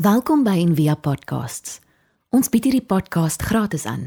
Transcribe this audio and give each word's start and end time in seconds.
Welkom 0.00 0.46
by 0.46 0.54
Envia 0.56 0.94
Podcasts. 0.96 1.74
Ons 2.32 2.48
bied 2.48 2.64
hierdie 2.64 2.86
podcast 2.88 3.42
gratis 3.44 3.82
aan. 3.84 4.06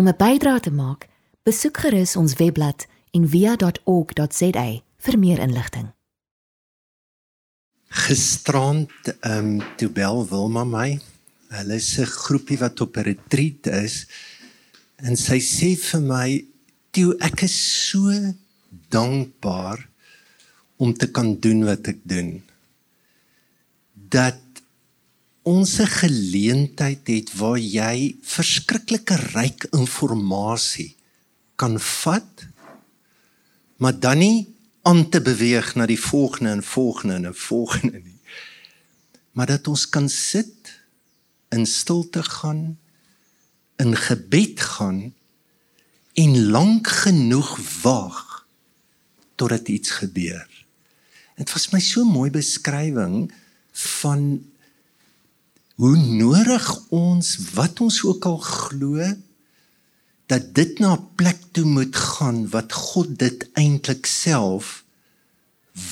Om 0.00 0.08
'n 0.08 0.16
bydrae 0.16 0.60
te 0.64 0.70
maak, 0.72 1.08
besoek 1.44 1.76
gerus 1.76 2.16
ons 2.16 2.32
webblad 2.40 2.86
en 3.12 3.28
via.org.za 3.28 4.64
vir 4.96 5.18
meer 5.18 5.38
inligting. 5.38 5.92
Gisterand 7.88 8.88
ehm 9.20 9.60
um, 9.60 9.62
toe 9.76 9.90
bel 9.92 10.24
Wilma 10.28 10.64
my. 10.64 10.98
Hulle 11.48 11.74
is 11.74 11.98
'n 12.00 12.06
groepie 12.06 12.58
wat 12.58 12.80
op 12.80 12.96
'n 12.96 13.04
retreat 13.12 13.66
is 13.66 14.06
en 14.96 15.16
sy 15.16 15.38
sê 15.38 15.76
vir 15.76 16.00
my, 16.00 16.44
"Toe 16.90 17.16
ek 17.20 17.42
is 17.42 17.88
so 17.88 18.08
dankbaar 18.88 19.88
om 20.76 20.94
te 20.94 21.10
kan 21.10 21.36
doen 21.40 21.64
wat 21.64 21.86
ek 21.88 21.98
doen." 22.04 22.42
Dat 23.92 24.49
ons 25.50 25.72
'n 25.80 25.92
geleentheid 26.02 27.04
het 27.06 27.28
waar 27.40 27.58
jy 27.58 28.16
verskriklike 28.22 29.16
ryk 29.34 29.66
inligting 29.74 30.94
kan 31.56 31.76
vat 31.80 32.46
maar 33.80 33.96
dan 33.98 34.18
nie 34.18 34.54
aan 34.82 35.08
te 35.08 35.20
beweeg 35.20 35.74
na 35.74 35.86
die 35.86 36.00
volgende 36.00 36.50
en 36.50 36.62
volgende 36.62 37.14
en 37.14 37.34
volgende 37.34 37.98
nie. 37.98 38.20
Maar 39.32 39.46
dat 39.46 39.68
ons 39.68 39.88
kan 39.88 40.08
sit 40.08 40.80
in 41.48 41.66
stilte 41.66 42.22
gaan 42.22 42.78
in 43.76 43.96
gebed 43.96 44.60
gaan 44.60 45.14
en 46.12 46.50
lank 46.50 46.88
genoeg 46.88 47.56
wag 47.82 48.46
totdat 49.34 49.68
iets 49.68 49.90
gebeur. 49.90 50.48
Dit 51.36 51.52
was 51.52 51.70
my 51.72 51.80
so 51.80 52.04
mooi 52.04 52.30
beskrywing 52.30 53.32
van 53.72 54.49
hoe 55.80 55.96
nodig 55.96 56.66
ons 56.92 57.28
wat 57.56 57.80
ons 57.80 58.02
ook 58.04 58.26
al 58.28 58.40
glo 58.44 59.06
dat 60.28 60.50
dit 60.54 60.78
na 60.78 60.92
'n 60.96 61.06
plek 61.16 61.40
toe 61.56 61.64
moet 61.64 61.96
gaan 61.96 62.48
wat 62.52 62.72
God 62.72 63.18
dit 63.18 63.48
eintlik 63.56 64.06
self 64.06 64.84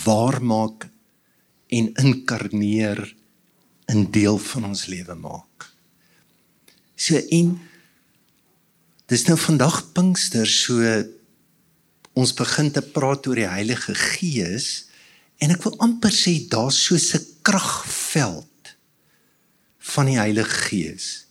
waar 0.05 0.43
maak 0.43 0.89
en 1.69 1.95
inkarneer 2.05 3.15
in 3.87 4.11
deel 4.11 4.39
van 4.39 4.65
ons 4.65 4.87
lewe 4.87 5.15
maak. 5.15 5.73
So 6.97 7.17
en 7.17 7.61
dis 9.07 9.25
nou 9.25 9.39
vandag 9.39 9.93
Pinkster 9.93 10.47
so 10.47 11.05
ons 12.12 12.34
begin 12.34 12.71
te 12.71 12.83
praat 12.83 13.27
oor 13.27 13.41
die 13.41 13.49
Heilige 13.49 13.95
Gees 13.95 14.89
en 15.39 15.51
ek 15.51 15.65
wil 15.65 15.79
amper 15.79 16.12
sê 16.12 16.45
daar's 16.49 16.77
so 16.84 16.95
'n 16.95 17.27
kragveld 17.43 18.58
van 19.94 20.11
die 20.11 20.19
Heilige 20.19 20.62
Gees. 20.69 21.28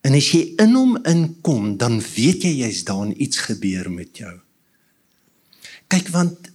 En 0.00 0.16
as 0.16 0.30
jy 0.32 0.54
in 0.62 0.72
hom 0.76 0.96
inkom, 1.08 1.74
dan 1.80 1.98
weet 2.00 2.44
jy 2.46 2.54
jy's 2.62 2.84
daar 2.88 3.04
en 3.04 3.22
iets 3.22 3.38
gebeur 3.50 3.90
met 3.92 4.22
jou. 4.22 4.36
Kyk 5.90 6.08
want 6.14 6.48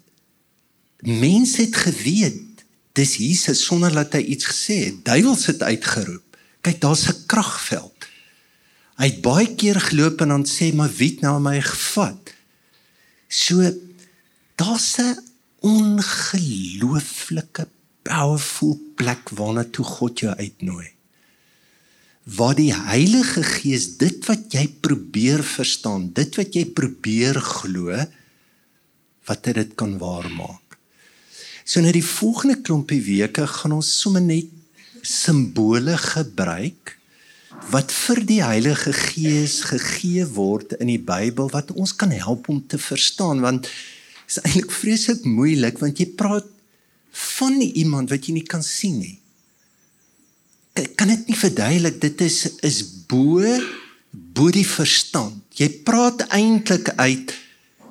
mense 1.06 1.62
het 1.62 1.76
geweet 1.76 2.64
dis 2.96 3.18
Jesus 3.20 3.66
sonder 3.68 3.94
dat 3.94 4.14
hy 4.16 4.24
iets 4.34 4.48
gesê 4.50 4.76
het. 4.88 5.06
Duiwels 5.06 5.46
het 5.52 5.62
uitgeroep. 5.68 6.24
Kyk, 6.64 6.80
daar's 6.82 7.08
'n 7.12 7.26
kragveld. 7.28 8.08
Hy 8.96 9.06
het 9.12 9.22
baie 9.22 9.56
keer 9.56 9.80
geloop 9.82 10.22
en 10.22 10.28
dan 10.28 10.46
sê 10.48 10.74
maar 10.74 10.92
wie 10.98 11.12
het 11.12 11.22
nou 11.22 11.40
my 11.40 11.62
gevat? 11.62 12.34
So 13.28 13.72
daar's 14.56 14.98
'n 14.98 15.20
ongelooflike 15.60 17.68
powerful 18.06 18.78
plek 19.00 19.32
waarna 19.38 19.66
toe 19.66 19.86
God 19.86 20.22
jou 20.24 20.34
uitnooi. 20.34 20.92
Waar 22.38 22.56
die 22.58 22.72
Heilige 22.74 23.44
Gees 23.46 23.96
dit 24.02 24.24
wat 24.30 24.54
jy 24.54 24.66
probeer 24.82 25.44
verstaan, 25.46 26.10
dit 26.18 26.38
wat 26.40 26.58
jy 26.58 26.66
probeer 26.78 27.38
glo, 27.42 28.06
wat 29.30 29.50
dit 29.58 29.74
kan 29.78 29.98
waarmaak. 30.02 30.78
So 31.66 31.82
nou 31.82 31.94
die 31.94 32.06
volgende 32.06 32.60
klompie 32.62 33.02
weke 33.02 33.46
gaan 33.50 33.74
ons 33.78 33.90
sommer 34.02 34.22
net 34.22 34.52
simbole 35.06 35.98
gebruik 36.02 36.96
wat 37.72 37.94
vir 37.94 38.22
die 38.28 38.42
Heilige 38.44 38.94
Gees 38.94 39.62
gegee 39.70 40.26
word 40.36 40.76
in 40.78 40.92
die 40.92 41.02
Bybel 41.02 41.50
wat 41.54 41.72
ons 41.74 41.96
kan 41.98 42.12
help 42.14 42.50
om 42.52 42.62
te 42.68 42.78
verstaan 42.82 43.42
want 43.46 43.70
is 44.26 44.42
eintlik 44.44 44.74
vreeslik 44.74 45.26
moeilik 45.26 45.80
want 45.82 46.02
jy 46.02 46.10
praat 46.18 46.50
van 47.16 47.62
iemand 47.62 48.12
wat 48.12 48.28
jy 48.28 48.36
nie 48.40 48.48
kan 48.48 48.64
sien 48.64 49.00
nie. 49.00 49.18
Kan 51.00 51.14
dit 51.14 51.28
nie 51.32 51.40
verduidelik 51.40 52.02
dit 52.04 52.22
is 52.26 52.40
is 52.68 52.82
bo 53.08 53.44
bo 54.36 54.52
die 54.52 54.68
verstand. 54.68 55.44
Jy 55.56 55.70
praat 55.88 56.26
eintlik 56.36 56.92
uit 57.00 57.32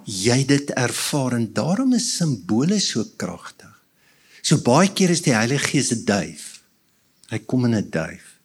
jy 0.04 0.42
dit 0.48 0.72
ervaar 0.76 1.38
en 1.38 1.46
daarom 1.56 1.94
is 1.96 2.10
simbole 2.18 2.78
so 2.80 3.04
kragtig. 3.16 3.70
So 4.44 4.60
baie 4.60 4.90
keer 4.92 5.14
is 5.14 5.24
die 5.24 5.32
Heilige 5.32 5.72
Gees 5.72 5.92
'n 5.92 6.04
duif. 6.04 6.60
Hy 7.30 7.38
kom 7.38 7.64
in 7.64 7.74
'n 7.74 7.90
duif. 7.90 8.36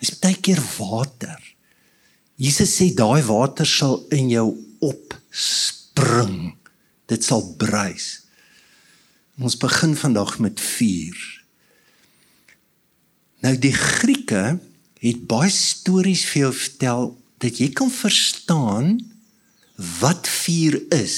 Hy's 0.00 0.12
baie 0.20 0.36
keer 0.36 0.60
water. 0.78 1.40
Jesus 2.36 2.76
sê 2.76 2.94
daai 2.94 3.22
water 3.22 3.66
sal 3.66 4.04
in 4.10 4.28
jou 4.28 4.56
opspring. 4.80 6.56
Dit 7.06 7.24
sal 7.24 7.42
bruis. 7.56 8.20
Ons 9.40 9.56
begin 9.56 9.96
vandag 9.96 10.38
met 10.38 10.60
vuur. 10.60 11.20
Nou 13.40 13.54
die 13.56 13.72
Grieke 13.72 14.58
het 15.00 15.22
baie 15.28 15.52
stories 15.52 16.26
vir 16.28 16.42
jou 16.42 16.50
vertel 16.52 17.06
dat 17.40 17.60
jy 17.62 17.70
kan 17.72 17.88
verstaan 17.88 18.98
wat 20.00 20.28
vuur 20.28 20.76
is. 20.92 21.16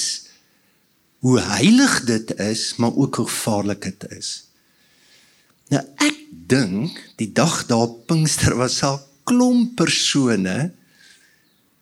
Hoe 1.23 1.35
heilig 1.43 1.97
dit 2.07 2.31
is, 2.39 2.75
maar 2.79 2.95
ook 2.95 3.19
hoe 3.19 3.27
gevaarlik 3.27 3.83
dit 3.89 4.07
is. 4.15 4.31
Nou 5.67 5.83
ek 5.99 6.23
dink 6.47 6.95
die 7.19 7.31
dag 7.35 7.65
daar 7.67 7.91
Pinkster 8.07 8.55
was 8.55 8.79
al 8.87 9.01
klomp 9.27 9.75
persone 9.79 10.71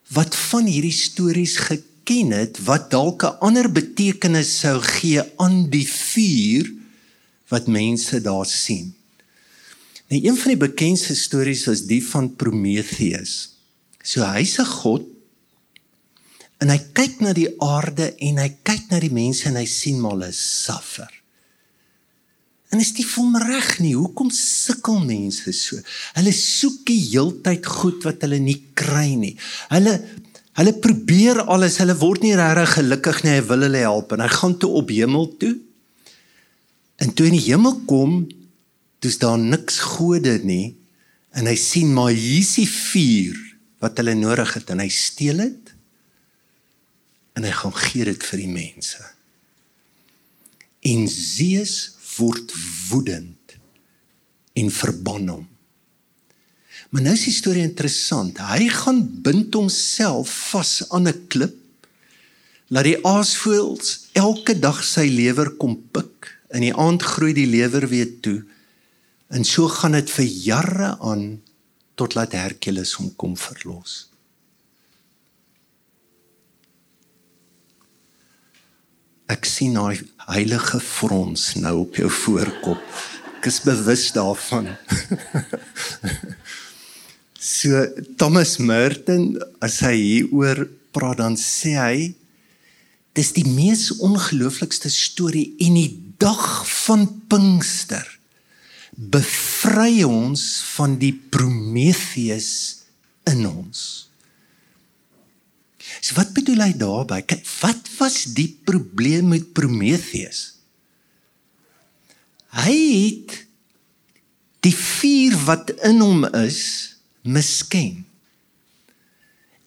wat 0.10 0.36
van 0.50 0.66
hierdie 0.66 0.96
stories 0.96 1.58
geken 1.70 1.91
geken 2.12 2.32
het 2.36 2.60
wat 2.68 2.90
dalk 2.92 3.24
'n 3.24 3.40
ander 3.40 3.72
betekenis 3.72 4.60
sou 4.60 4.82
gee 4.82 5.22
aan 5.38 5.70
die 5.70 5.88
vuur 5.88 6.72
wat 7.48 7.68
mense 7.68 8.22
daar 8.22 8.46
sien. 8.46 8.96
Nou 10.08 10.20
een 10.24 10.38
van 10.38 10.48
die 10.48 10.68
bekendste 10.68 11.16
stories 11.16 11.68
is 11.68 11.86
die 11.86 12.04
van 12.04 12.36
Prometheus. 12.36 13.56
So 14.04 14.24
hy's 14.24 14.60
'n 14.60 14.66
god 14.66 15.04
en 16.58 16.70
hy 16.70 16.80
kyk 16.94 17.20
na 17.20 17.34
die 17.34 17.54
aarde 17.60 18.16
en 18.16 18.38
hy 18.38 18.58
kyk 18.64 18.90
na 18.90 19.00
die 19.00 19.14
mense 19.14 19.46
en 19.46 19.56
hy 19.56 19.66
sien 19.66 20.00
maar 20.00 20.12
hulle 20.12 20.32
suffer. 20.32 21.22
En 22.70 22.80
is 22.80 22.94
dit 22.94 23.06
vir 23.06 23.24
hom 23.24 23.38
reg 23.38 23.80
nie? 23.80 23.96
Hoekom 23.96 24.30
sukkel 24.30 25.00
mense 25.00 25.52
so? 25.52 25.76
Hulle 26.14 26.32
soek 26.32 26.86
die 26.86 27.10
heeltyd 27.12 27.66
goed 27.66 28.04
wat 28.04 28.22
hulle 28.22 28.40
nie 28.40 28.64
kry 28.74 29.16
nie. 29.16 29.38
Hulle 29.70 30.00
Hulle 30.60 30.74
probeer 30.84 31.40
alles, 31.48 31.78
hulle 31.80 31.96
word 32.00 32.26
nie 32.26 32.36
regtig 32.36 32.76
gelukkig 32.76 33.22
nie, 33.24 33.38
hy 33.38 33.44
wil 33.48 33.64
hulle 33.68 33.84
help 33.86 34.12
en 34.12 34.24
hy 34.24 34.30
gaan 34.34 34.58
toe 34.60 34.72
op 34.82 34.92
hemel 34.92 35.30
toe. 35.40 35.54
En 37.02 37.14
toe 37.16 37.30
in 37.30 37.38
die 37.38 37.46
hemel 37.48 37.78
kom, 37.90 38.26
dis 39.02 39.18
daar 39.22 39.40
niks 39.40 39.80
gode 39.96 40.38
nie 40.46 40.76
en 41.32 41.48
hy 41.48 41.56
sien 41.56 41.94
maar 41.96 42.12
hier's 42.12 42.58
die 42.60 42.68
vuur 42.68 43.38
wat 43.82 43.98
hulle 44.02 44.14
nodig 44.20 44.52
het 44.58 44.70
en 44.74 44.84
hy 44.84 44.90
steel 44.94 45.40
dit 45.42 45.72
en 47.40 47.48
hy 47.48 47.54
gaan 47.56 47.74
gee 47.88 48.06
dit 48.06 48.28
vir 48.28 48.44
die 48.44 48.52
mense. 48.52 49.00
En 50.92 51.08
Zeus 51.08 51.76
word 52.18 52.52
woedend 52.90 53.56
en 54.60 54.70
verban 54.76 55.30
hom. 55.32 55.48
Maar 56.92 57.06
nou 57.06 57.14
is 57.16 57.24
die 57.24 57.34
storie 57.34 57.64
interessant. 57.64 58.40
Hy 58.44 58.68
gaan 58.68 59.00
bind 59.24 59.56
homself 59.56 60.32
vas 60.52 60.74
aan 60.92 61.08
'n 61.08 61.28
klip. 61.32 61.56
Laat 62.68 62.84
die 62.84 63.00
aasvoëls 63.08 64.12
elke 64.14 64.60
dag 64.60 64.84
sy 64.84 65.08
lewer 65.08 65.56
kom 65.56 65.76
pik. 65.92 66.28
In 66.52 66.62
die 66.62 66.76
aand 66.76 67.04
groei 67.04 67.34
die 67.34 67.48
lewer 67.48 67.88
weer 67.88 68.20
toe. 68.20 68.44
En 69.30 69.44
so 69.44 69.68
gaan 69.68 69.92
dit 69.92 70.10
vir 70.10 70.26
jare 70.26 70.98
aan 71.00 71.42
tot 71.96 72.16
laat 72.16 72.32
Herkules 72.32 72.94
hom 72.94 73.16
kom 73.16 73.38
verlos. 73.38 74.10
Ek 79.32 79.46
sien 79.46 79.74
daai 79.74 80.04
heilige 80.28 80.80
frons 80.80 81.54
nou 81.56 81.78
op 81.86 81.96
jou 81.96 82.10
voorkop. 82.10 82.84
Ek 83.40 83.48
is 83.48 83.62
bewus 83.64 84.12
daarvan. 84.12 84.68
So 87.42 87.74
Thomas 88.22 88.60
Merton 88.62 89.34
as 89.66 89.80
hy 89.82 89.96
hieroor 89.98 90.68
praat 90.94 91.18
dan 91.24 91.34
sê 91.42 91.74
hy 91.74 91.96
dis 93.18 93.32
die 93.34 93.48
mees 93.50 93.88
ongelooflikste 93.98 94.92
storie 94.94 95.56
en 95.66 95.80
die 95.80 95.90
dag 96.22 96.62
van 96.86 97.08
Pinkster 97.32 98.06
bevry 98.94 100.04
ons 100.06 100.44
van 100.76 101.00
die 101.02 101.16
Prometheus 101.34 102.52
in 103.26 103.42
ons. 103.50 103.82
So 105.98 106.20
wat 106.20 106.36
bedoel 106.38 106.62
hy 106.68 106.72
daarby? 106.78 107.24
Kyk, 107.26 107.42
wat 107.64 107.90
was 107.98 108.22
die 108.38 108.52
probleem 108.70 109.34
met 109.34 109.50
Prometheus? 109.58 110.62
Hy 112.62 112.78
het 112.78 113.38
die 114.62 114.78
vuur 114.78 115.42
wat 115.50 115.74
in 115.90 116.06
hom 116.06 116.28
is 116.38 116.91
misken. 117.22 118.06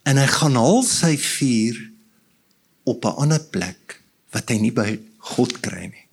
En 0.04 0.20
hy 0.20 0.26
gaan 0.26 0.56
haal 0.60 0.82
sy 0.82 1.16
vuur 1.16 1.90
op 2.84 3.04
'n 3.04 3.16
ander 3.24 3.40
plek 3.40 4.00
wat 4.30 4.48
hy 4.48 4.58
nie 4.58 4.72
by 4.72 5.00
God 5.18 5.60
kry 5.60 5.86
nie. 5.88 6.06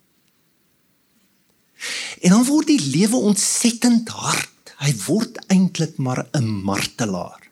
En 2.22 2.30
dan 2.30 2.44
word 2.44 2.66
die 2.66 2.80
lewe 2.80 3.16
ontsettend 3.16 4.08
hard. 4.08 4.74
Hy 4.82 4.94
word 5.06 5.38
eintlik 5.46 5.98
maar 5.98 6.26
'n 6.32 6.46
martelaar. 6.46 7.42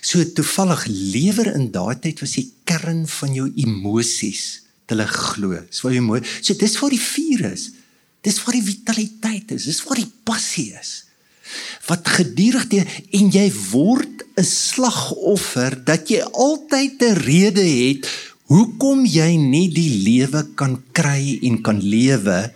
So 0.00 0.24
toevallig 0.24 0.86
lewer 0.86 1.54
in 1.54 1.70
daai 1.70 1.98
tyd 2.00 2.20
was 2.20 2.32
die 2.32 2.52
kern 2.64 3.06
van 3.06 3.34
jou 3.34 3.52
emosies 3.56 4.62
hulle 4.86 5.06
glo. 5.06 5.58
Dis 5.66 5.80
waar 5.80 5.92
jy 5.92 6.00
mooi. 6.00 6.20
So 6.40 6.54
dis 6.54 6.78
waar 6.78 6.90
die 6.90 7.00
vuur 7.00 7.52
is. 7.52 7.70
Dis 8.20 8.38
waar 8.44 8.54
die 8.54 8.62
vitaliteit 8.62 9.50
is. 9.50 9.64
Dis 9.64 9.82
waar 9.82 9.96
die 9.96 10.12
passie 10.24 10.72
is. 10.80 11.05
Wat 11.86 12.08
gedurig 12.08 12.66
deur 12.68 12.86
en 13.10 13.30
jy 13.30 13.48
word 13.70 14.24
'n 14.36 14.44
slagoffer 14.44 15.84
dat 15.84 16.10
jy 16.10 16.20
altyd 16.20 17.02
'n 17.02 17.16
rede 17.24 17.64
het 17.64 18.08
hoekom 18.46 19.06
jy 19.06 19.36
nie 19.36 19.68
die 19.72 20.02
lewe 20.04 20.42
kan 20.54 20.82
kry 20.92 21.38
en 21.42 21.62
kan 21.62 21.80
lewe 21.80 22.52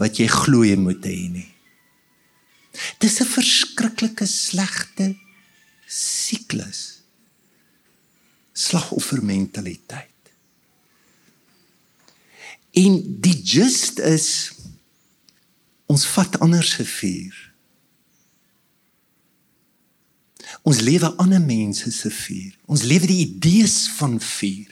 wat 0.00 0.16
jy 0.20 0.26
glo 0.26 0.64
jy 0.64 0.76
moet 0.80 1.04
hê 1.04 1.28
nie. 1.28 1.50
Dis 2.98 3.20
'n 3.20 3.26
verskriklike 3.26 4.26
slegte 4.26 5.16
siklus. 5.86 7.02
Slagoffermentaliteit. 8.52 10.08
En 12.72 13.20
die 13.20 13.42
just 13.42 13.98
is 13.98 14.52
ons 15.86 16.06
vat 16.06 16.38
ander 16.40 16.64
se 16.64 16.84
vuur. 16.84 17.49
Ons 20.66 20.82
lewe 20.84 21.08
ander 21.22 21.40
mense 21.40 21.90
se 21.92 22.10
vuur. 22.12 22.52
Ons 22.68 22.84
lewe 22.88 23.08
die 23.08 23.22
idees 23.24 23.88
van 23.96 24.18
vuur. 24.20 24.68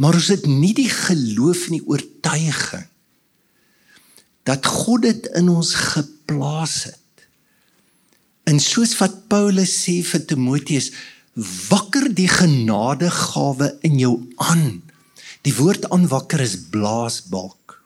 Maar 0.00 0.18
ons 0.18 0.30
het 0.32 0.46
nie 0.46 0.72
die 0.74 0.90
geloof 0.90 1.66
en 1.68 1.78
die 1.78 1.86
oortuiging 1.86 2.88
dat 4.42 4.66
God 4.66 5.04
dit 5.06 5.26
in 5.38 5.48
ons 5.52 5.68
geplaas 5.78 6.80
het. 6.88 7.26
En 8.50 8.58
soos 8.58 8.96
wat 8.98 9.28
Paulus 9.30 9.70
sê 9.84 10.00
vir 10.02 10.24
Timoteus, 10.26 10.90
wakker 11.68 12.08
die 12.10 12.26
genadegawe 12.26 13.68
in 13.86 14.00
jou 14.02 14.16
aan. 14.42 14.82
Die 15.46 15.54
woord 15.54 15.86
aanwakker 15.94 16.42
is 16.42 16.56
blaasbalk. 16.74 17.78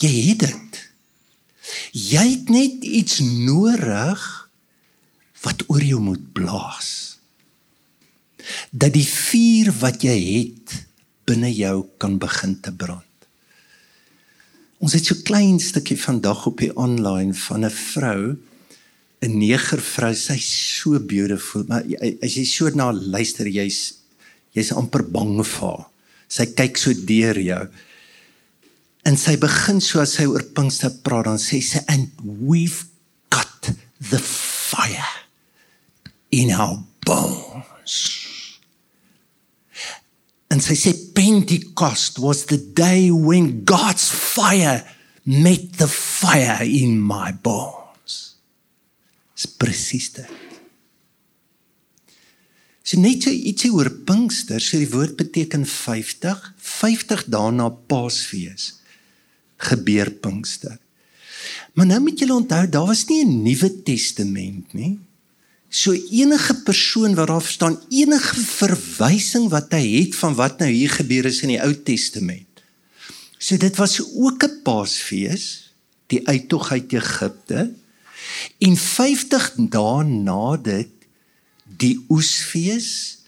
Jy 0.00 0.12
het 0.28 0.44
dit. 0.44 0.82
Jy 1.96 2.24
het 2.28 2.50
net 2.52 2.82
iets 2.84 3.22
nodig 3.24 4.20
wat 5.40 5.62
oor 5.72 5.80
jou 5.80 6.00
moet 6.02 6.24
blaas. 6.36 6.90
Dat 8.70 8.92
die 8.92 9.06
vuur 9.08 9.72
wat 9.80 10.04
jy 10.04 10.16
het 10.16 10.74
binne 11.26 11.48
jou 11.54 11.86
kan 12.02 12.18
begin 12.20 12.58
te 12.60 12.74
brand. 12.74 13.04
Ons 14.76 14.92
het 14.92 15.08
so 15.08 15.24
klein 15.24 15.56
stukkie 15.62 15.96
vandag 15.96 16.44
op 16.50 16.60
die 16.60 16.74
online 16.76 17.32
van 17.34 17.64
'n 17.64 17.72
vrou, 17.72 18.36
'n 19.24 19.38
negervrou, 19.38 20.12
sy's 20.14 20.78
so 20.80 21.00
beautiful, 21.00 21.64
maar 21.66 21.82
as 22.22 22.34
jy 22.36 22.44
so 22.44 22.68
na 22.68 22.92
luister, 22.92 23.46
jy's 23.48 23.94
jy's 24.52 24.72
amper 24.72 25.02
bang 25.02 25.44
vir 25.44 25.60
haar. 25.60 25.86
Sy 26.28 26.46
kyk 26.46 26.76
so 26.76 26.92
deur 26.92 27.40
jou. 27.40 27.68
En 29.06 29.14
sy 29.14 29.36
begin 29.38 29.78
so 29.84 30.00
as 30.02 30.16
sy 30.16 30.24
oor 30.26 30.42
Pinkster 30.56 30.90
praat, 31.06 31.28
dan 31.28 31.38
sê 31.38 31.60
sy 31.62 31.78
and 31.92 32.10
we've 32.18 32.88
got 33.30 33.70
the 34.02 34.18
fire 34.18 35.12
in 36.34 36.50
our 36.50 36.80
bones. 37.06 37.94
And 40.50 40.62
sy 40.62 40.74
sê 40.78 40.90
Pentecost 41.14 42.18
was 42.18 42.46
the 42.50 42.58
day 42.58 43.12
when 43.14 43.62
God's 43.68 44.08
fire 44.10 44.82
met 45.22 45.78
the 45.78 45.86
fire 45.90 46.66
in 46.66 46.98
my 46.98 47.30
bones. 47.30 48.34
Dis 49.36 49.46
presies 49.46 50.10
dit. 50.16 50.32
So 52.86 52.98
net 53.02 53.22
so 53.26 53.30
ietsie 53.30 53.70
oor 53.74 53.90
Pinkster, 54.06 54.62
so 54.62 54.78
die 54.78 54.90
woord 54.90 55.14
beteken 55.18 55.66
50, 55.66 56.34
50 56.58 57.30
dae 57.30 57.54
na 57.54 57.70
Paasfees 57.70 58.72
gebeur 59.56 60.10
Pinkster. 60.10 60.78
Maar 61.74 61.86
nou 61.86 62.00
moet 62.00 62.18
julle 62.18 62.34
onthou, 62.34 62.68
daar 62.68 62.86
was 62.86 63.04
nie 63.06 63.24
'n 63.24 63.42
Nuwe 63.42 63.82
Testament 63.82 64.72
nie. 64.72 64.98
So 65.68 65.92
enige 65.92 66.54
persoon 66.62 67.14
wat 67.14 67.28
daar 67.28 67.42
staan, 67.42 67.80
enige 67.90 68.40
verwysing 68.40 69.48
wat 69.48 69.72
hy 69.72 69.84
het 70.00 70.14
van 70.16 70.34
wat 70.34 70.58
nou 70.58 70.70
hier 70.70 70.90
gebeur 70.90 71.24
is 71.24 71.42
in 71.42 71.48
die 71.48 71.62
Ou 71.62 71.74
Testament. 71.82 72.62
So 73.38 73.56
dit 73.56 73.76
was 73.76 74.00
ook 74.00 74.44
'n 74.44 74.62
Paasfees, 74.62 75.74
die 76.06 76.26
uittog 76.28 76.70
uit 76.70 76.92
Egipte. 76.92 77.72
En 78.58 78.76
50 78.76 79.52
dae 79.56 80.04
na 80.04 80.56
dit 80.56 80.88
die 81.76 82.04
oesfees 82.08 83.18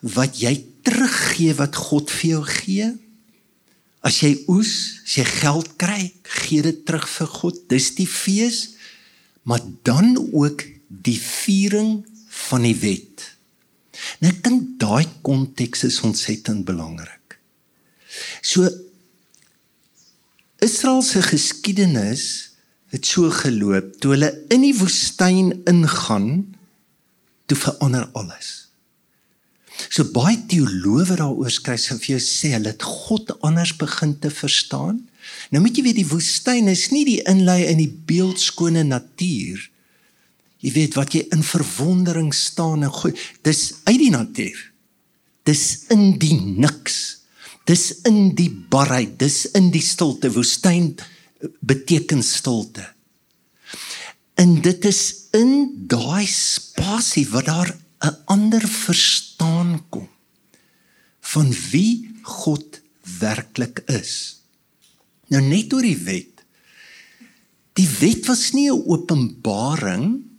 wat 0.00 0.40
jy 0.40 0.64
teruggee 0.82 1.54
wat 1.54 1.76
God 1.76 2.10
vir 2.10 2.30
jou 2.30 2.44
gee. 2.44 2.88
As 4.02 4.18
jy 4.22 4.34
oes, 4.50 4.72
as 5.04 5.16
jy 5.20 5.26
geld 5.38 5.74
kry, 5.78 6.10
gee 6.42 6.62
dit 6.64 6.80
terug 6.86 7.06
vir 7.08 7.30
God. 7.38 7.60
Dis 7.70 7.92
die 7.98 8.08
fees. 8.10 8.74
Maar 9.46 9.62
dan 9.86 10.16
ook 10.32 10.64
die 10.88 11.18
viering 11.18 12.02
van 12.28 12.66
die 12.66 12.76
wet. 12.78 13.26
Nou 14.20 14.30
ek 14.32 14.40
dink 14.44 14.70
daai 14.82 15.06
konteks 15.26 15.84
is 15.88 16.00
ontsettend 16.06 16.64
belangrik. 16.68 17.38
So 18.42 18.68
Israel 20.62 21.02
se 21.02 21.22
geskiedenis 21.26 22.24
het 22.92 23.06
so 23.08 23.30
geloop 23.34 23.94
toe 24.02 24.14
hulle 24.14 24.30
in 24.52 24.66
die 24.66 24.74
woestyn 24.76 25.54
ingaan 25.70 26.28
toe 27.50 27.58
verander 27.58 28.08
alles. 28.18 28.61
So 29.88 30.04
baie 30.12 30.38
teoloë 30.46 31.16
daaroor 31.16 31.50
skryf 31.50 31.90
en 31.90 31.98
vir 31.98 32.16
jou 32.16 32.22
sê 32.22 32.52
hulle 32.54 32.74
het 32.74 32.82
God 32.82 33.34
anders 33.42 33.76
begin 33.76 34.18
te 34.18 34.30
verstaan. 34.30 35.02
Nou 35.50 35.62
moet 35.62 35.76
jy 35.76 35.84
weet 35.84 36.00
die 36.02 36.08
woestyn 36.08 36.68
is 36.68 36.90
nie 36.90 37.04
die 37.04 37.20
inlei 37.30 37.64
in 37.70 37.78
die 37.78 37.90
beeldskone 37.90 38.84
natuur 38.84 39.72
Jy 40.62 40.70
weet 40.76 40.94
wat 40.94 41.14
jy 41.16 41.24
in 41.34 41.42
verwondering 41.42 42.30
staan 42.34 42.84
en 42.86 42.92
gooi. 42.94 43.10
Dis 43.42 43.82
uit 43.88 43.98
die 43.98 44.12
natuur. 44.14 44.58
Dis 45.48 45.64
in 45.90 46.12
die 46.22 46.36
niks. 46.38 46.98
Dis 47.66 47.88
in 48.06 48.34
die 48.38 48.50
barheid, 48.70 49.16
dis 49.18 49.44
in 49.58 49.70
die 49.74 49.82
stilte. 49.82 50.30
Woestyn 50.34 50.92
beteken 51.66 52.22
stilte. 52.26 52.86
En 54.38 54.60
dit 54.62 54.86
is 54.86 55.02
in 55.34 55.72
daai 55.90 56.26
spasie 56.30 57.26
wat 57.34 57.50
daar 57.50 57.74
'n 58.02 58.16
ander 58.26 58.62
verstaan 58.68 59.32
kom 59.88 60.08
van 61.32 61.52
wie 61.70 62.10
God 62.22 62.80
werklik 63.18 63.84
is. 63.86 64.42
Nou 65.30 65.40
net 65.42 65.72
oor 65.72 65.86
die 65.86 65.96
wet. 65.96 66.42
Die 67.78 67.88
wet 68.00 68.26
was 68.26 68.52
nie 68.52 68.68
'n 68.70 68.82
openbaring 68.86 70.32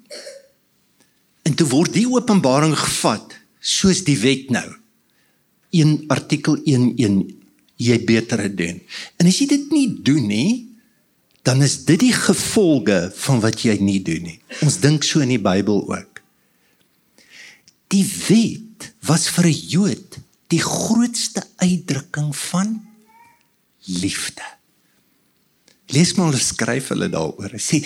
En 1.44 1.56
toe 1.60 1.68
word 1.68 1.96
die 1.96 2.08
openbaring 2.08 2.76
gevat 2.78 3.36
soos 3.64 4.04
die 4.08 4.18
wet 4.20 4.52
nou. 4.54 4.68
1 5.76 6.06
artikel 6.14 6.60
11 6.64 7.34
jy 7.84 7.98
beter 8.08 8.46
doen. 8.56 8.80
En 9.20 9.28
as 9.28 9.40
jy 9.42 9.48
dit 9.52 9.72
nie 9.74 9.88
doen 10.06 10.28
nie, 10.30 10.52
dan 11.44 11.64
is 11.66 11.82
dit 11.84 12.00
die 12.00 12.14
gevolge 12.16 13.10
van 13.26 13.42
wat 13.44 13.66
jy 13.66 13.76
nie 13.84 14.00
doen 14.06 14.24
nie. 14.24 14.38
Ons 14.64 14.80
dink 14.84 15.04
so 15.04 15.24
in 15.24 15.34
die 15.34 15.42
Bybel 15.42 15.82
ook. 15.90 16.22
Die 17.92 18.06
wet 18.08 18.73
was 19.08 19.28
vir 19.30 19.48
'n 19.48 19.60
Jood 19.76 20.18
die 20.48 20.62
grootste 20.62 21.44
uitdrukking 21.58 22.36
van 22.36 22.82
liefde. 23.86 24.46
Lees 25.92 26.14
maar 26.14 26.32
hulle 26.32 26.42
skryf 26.42 26.88
hulle 26.94 27.10
daaroor. 27.10 27.60
Sê 27.60 27.84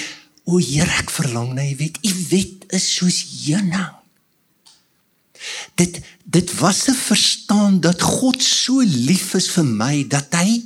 O 0.47 0.61
Heer, 0.63 0.87
ek 1.01 1.09
verlang 1.11 1.53
na 1.53 1.65
U 1.67 1.75
wet. 1.75 1.97
U 2.07 2.11
wet 2.29 2.71
is 2.71 2.85
soos 2.95 3.19
heuning. 3.43 3.95
Dit 5.75 5.99
dit 6.23 6.53
was 6.59 6.87
'n 6.87 6.95
verstaan 6.95 7.79
dat 7.79 8.01
God 8.01 8.41
so 8.43 8.81
lief 8.81 9.33
is 9.33 9.49
vir 9.49 9.65
my 9.65 10.07
dat 10.07 10.33
hy 10.33 10.63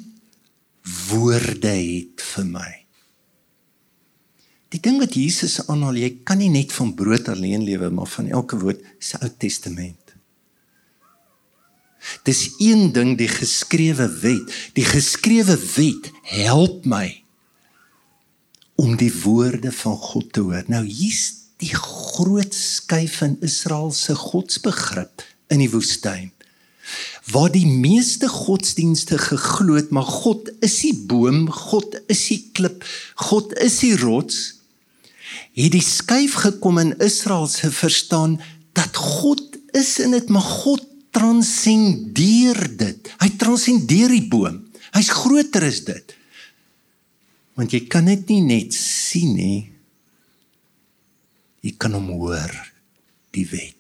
woorde 1.10 1.67
het 1.67 2.22
vir 2.22 2.46
my. 2.46 2.72
Die 4.70 4.79
ding 4.79 5.00
wat 5.00 5.13
Jesus 5.13 5.60
aanhaal, 5.67 5.96
jy 5.96 6.24
kan 6.24 6.38
nie 6.38 6.50
net 6.50 6.72
van 6.72 6.93
brood 6.96 7.27
alleen 7.27 7.63
lewe, 7.63 7.89
maar 7.89 8.08
van 8.08 8.27
elke 8.27 8.58
woord 8.58 8.79
se 9.00 9.17
Ou 9.22 9.29
Testament. 9.38 10.00
Dis 12.27 12.50
een 12.60 12.91
ding 12.96 13.17
die 13.17 13.29
geskrewe 13.31 14.08
wet. 14.22 14.53
Die 14.77 14.86
geskrewe 14.86 15.58
wet 15.75 16.12
help 16.34 16.86
my 16.86 17.17
om 18.81 18.96
die 18.98 19.12
woorde 19.24 19.72
van 19.72 19.98
God 19.98 20.31
te 20.34 20.41
hoor. 20.41 20.63
Nou 20.67 20.86
hier's 20.86 21.51
die 21.62 21.74
groot 21.77 22.55
skuif 22.55 23.20
in 23.22 23.36
Israel 23.46 23.91
se 23.93 24.15
godsbegrip 24.17 25.22
in 25.53 25.62
die 25.62 25.70
woestyn. 25.70 26.31
Waar 27.29 27.51
die 27.53 27.67
meeste 27.67 28.27
godsdienste 28.27 29.20
geglo 29.22 29.77
het, 29.77 29.91
maar 29.93 30.10
God 30.10 30.50
is 30.65 30.79
die 30.81 30.96
boom, 31.08 31.46
God 31.53 32.00
is 32.10 32.25
die 32.31 32.41
klip, 32.58 32.81
God 33.29 33.53
is 33.62 33.77
die 33.86 33.93
rots 34.01 34.41
het 35.55 35.74
die 35.74 35.84
skuif 35.84 36.38
gekom 36.46 36.79
in 36.79 36.93
Israel 37.03 37.48
se 37.48 37.72
verstaan 37.72 38.39
dat 38.77 38.96
God 38.96 39.43
is 39.75 40.00
in 40.00 40.15
dit 40.15 40.29
maar 40.29 40.48
God 40.63 40.86
transcendeer 41.11 42.59
dit. 42.79 43.11
Hy 43.21 43.29
transcendeer 43.39 44.11
die 44.13 44.27
boom. 44.31 44.61
Hy's 44.95 45.11
groter 45.13 45.67
as 45.67 45.83
dit. 45.87 46.15
Want 47.59 47.75
jy 47.75 47.83
kan 47.91 48.07
dit 48.09 48.23
nie 48.31 48.41
net 48.47 48.75
sien 48.75 49.35
nie. 49.35 49.71
Jy 51.61 51.75
kan 51.77 51.93
hom 51.93 52.09
hoor 52.15 52.53
die 53.35 53.45
wet. 53.51 53.77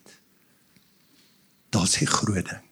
Daar's 1.71 1.97
'n 2.01 2.05
groot 2.05 2.45
ding. 2.45 2.65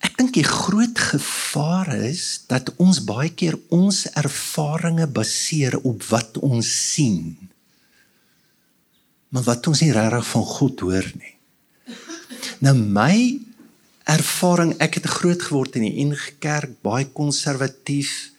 Ek 0.00 0.16
dink 0.16 0.32
die 0.32 0.44
groot 0.44 0.98
gevaar 0.98 1.94
is 1.94 2.44
dat 2.46 2.72
ons 2.76 3.04
baie 3.04 3.30
keer 3.34 3.58
ons 3.68 4.06
ervarings 4.06 5.12
baseer 5.12 5.76
op 5.82 6.02
wat 6.02 6.38
ons 6.38 6.92
sien. 6.92 7.49
Maar 9.30 9.46
wat 9.46 9.68
ons 9.70 9.82
nie 9.84 9.92
regtig 9.94 10.26
van 10.32 10.44
God 10.44 10.82
hoor 10.86 11.06
nie. 11.18 11.36
Nou 12.64 12.74
my 12.76 13.14
ervaring, 14.10 14.74
ek 14.82 14.98
het 15.00 15.06
groot 15.06 15.42
geword 15.42 15.78
in 15.78 15.86
die 15.86 16.04
NG 16.04 16.34
Kerk, 16.42 16.80
baie 16.82 17.06
konservatief. 17.14 18.32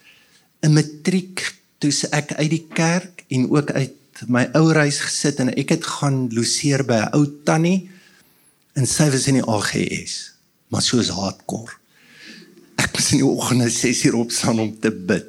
In 0.61 0.75
matriek 0.75 1.45
toe 1.81 1.93
ek 2.11 2.35
uit 2.37 2.51
die 2.51 2.65
kerk 2.69 3.23
en 3.33 3.47
ook 3.49 3.71
uit 3.71 4.25
my 4.29 4.43
ouerhuis 4.53 4.99
gesit 5.01 5.39
en 5.41 5.49
ek 5.55 5.73
het 5.73 5.87
gaan 5.97 6.27
loseer 6.35 6.83
by 6.85 6.99
'n 7.07 7.15
ou 7.17 7.25
tannie 7.45 7.89
en 8.77 8.85
sy 8.85 9.09
was 9.09 9.25
in 9.27 9.39
die 9.39 9.47
AGS 9.47 10.31
maar 10.71 10.81
soos 10.81 11.11
hardcore. 11.11 11.75
Ek 12.79 12.93
moet 12.95 13.11
in 13.11 13.21
die 13.21 13.27
oggende 13.27 13.69
6 13.69 14.05
uur 14.07 14.17
opstaan 14.23 14.59
om 14.63 14.71
te 14.79 14.91
bid. 14.91 15.27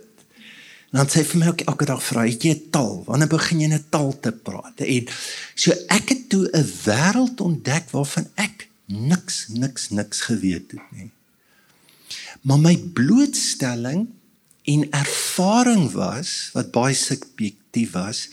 En 0.92 1.00
dan 1.00 1.08
sê 1.08 1.22
vir 1.24 1.40
my 1.40 1.48
ook 1.48 1.64
elke 1.72 1.88
dag 1.88 2.02
vra 2.04 2.26
jy 2.28 2.52
'n 2.52 2.70
taal, 2.70 3.04
wanneer 3.06 3.28
begin 3.28 3.60
jy 3.60 3.68
'n 3.72 3.84
taal 3.88 4.12
te 4.20 4.32
praat? 4.32 4.80
En 4.80 5.08
so 5.54 5.72
ek 5.88 6.08
het 6.08 6.28
toe 6.28 6.48
'n 6.52 6.68
wêreld 6.84 7.40
ontdek 7.40 7.90
waarvan 7.90 8.28
ek 8.34 8.68
niks 8.86 9.48
niks 9.48 9.90
niks 9.90 10.20
geweet 10.20 10.70
het 10.70 10.86
nie. 10.92 11.10
Maar 12.42 12.58
my 12.58 12.76
blootstelling 12.76 14.08
en 14.64 14.90
ervaring 14.90 15.90
was 15.92 16.50
wat 16.52 16.70
baie 16.70 16.94
subjektief 16.94 17.92
was, 17.92 18.28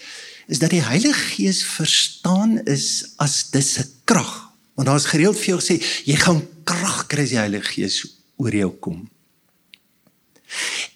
is 0.47 0.59
dat 0.59 0.69
die 0.69 0.83
Heilige 0.83 1.19
Gees 1.35 1.63
verstaan 1.63 2.65
is 2.65 3.13
as 3.17 3.49
dis 3.49 3.77
'n 3.77 3.87
krag 4.03 4.49
Want 4.79 4.91
daar's 4.91 5.09
gereeld 5.11 5.35
vir 5.35 5.49
jou 5.51 5.57
gesê 5.59 5.75
jy 6.07 6.15
gaan 6.15 6.39
krag 6.63 7.01
kry 7.11 7.25
as 7.25 7.33
die 7.33 7.41
Heilige 7.41 7.67
Gees 7.67 7.97
oor 8.39 8.55
jou 8.55 8.69
kom. 8.79 9.01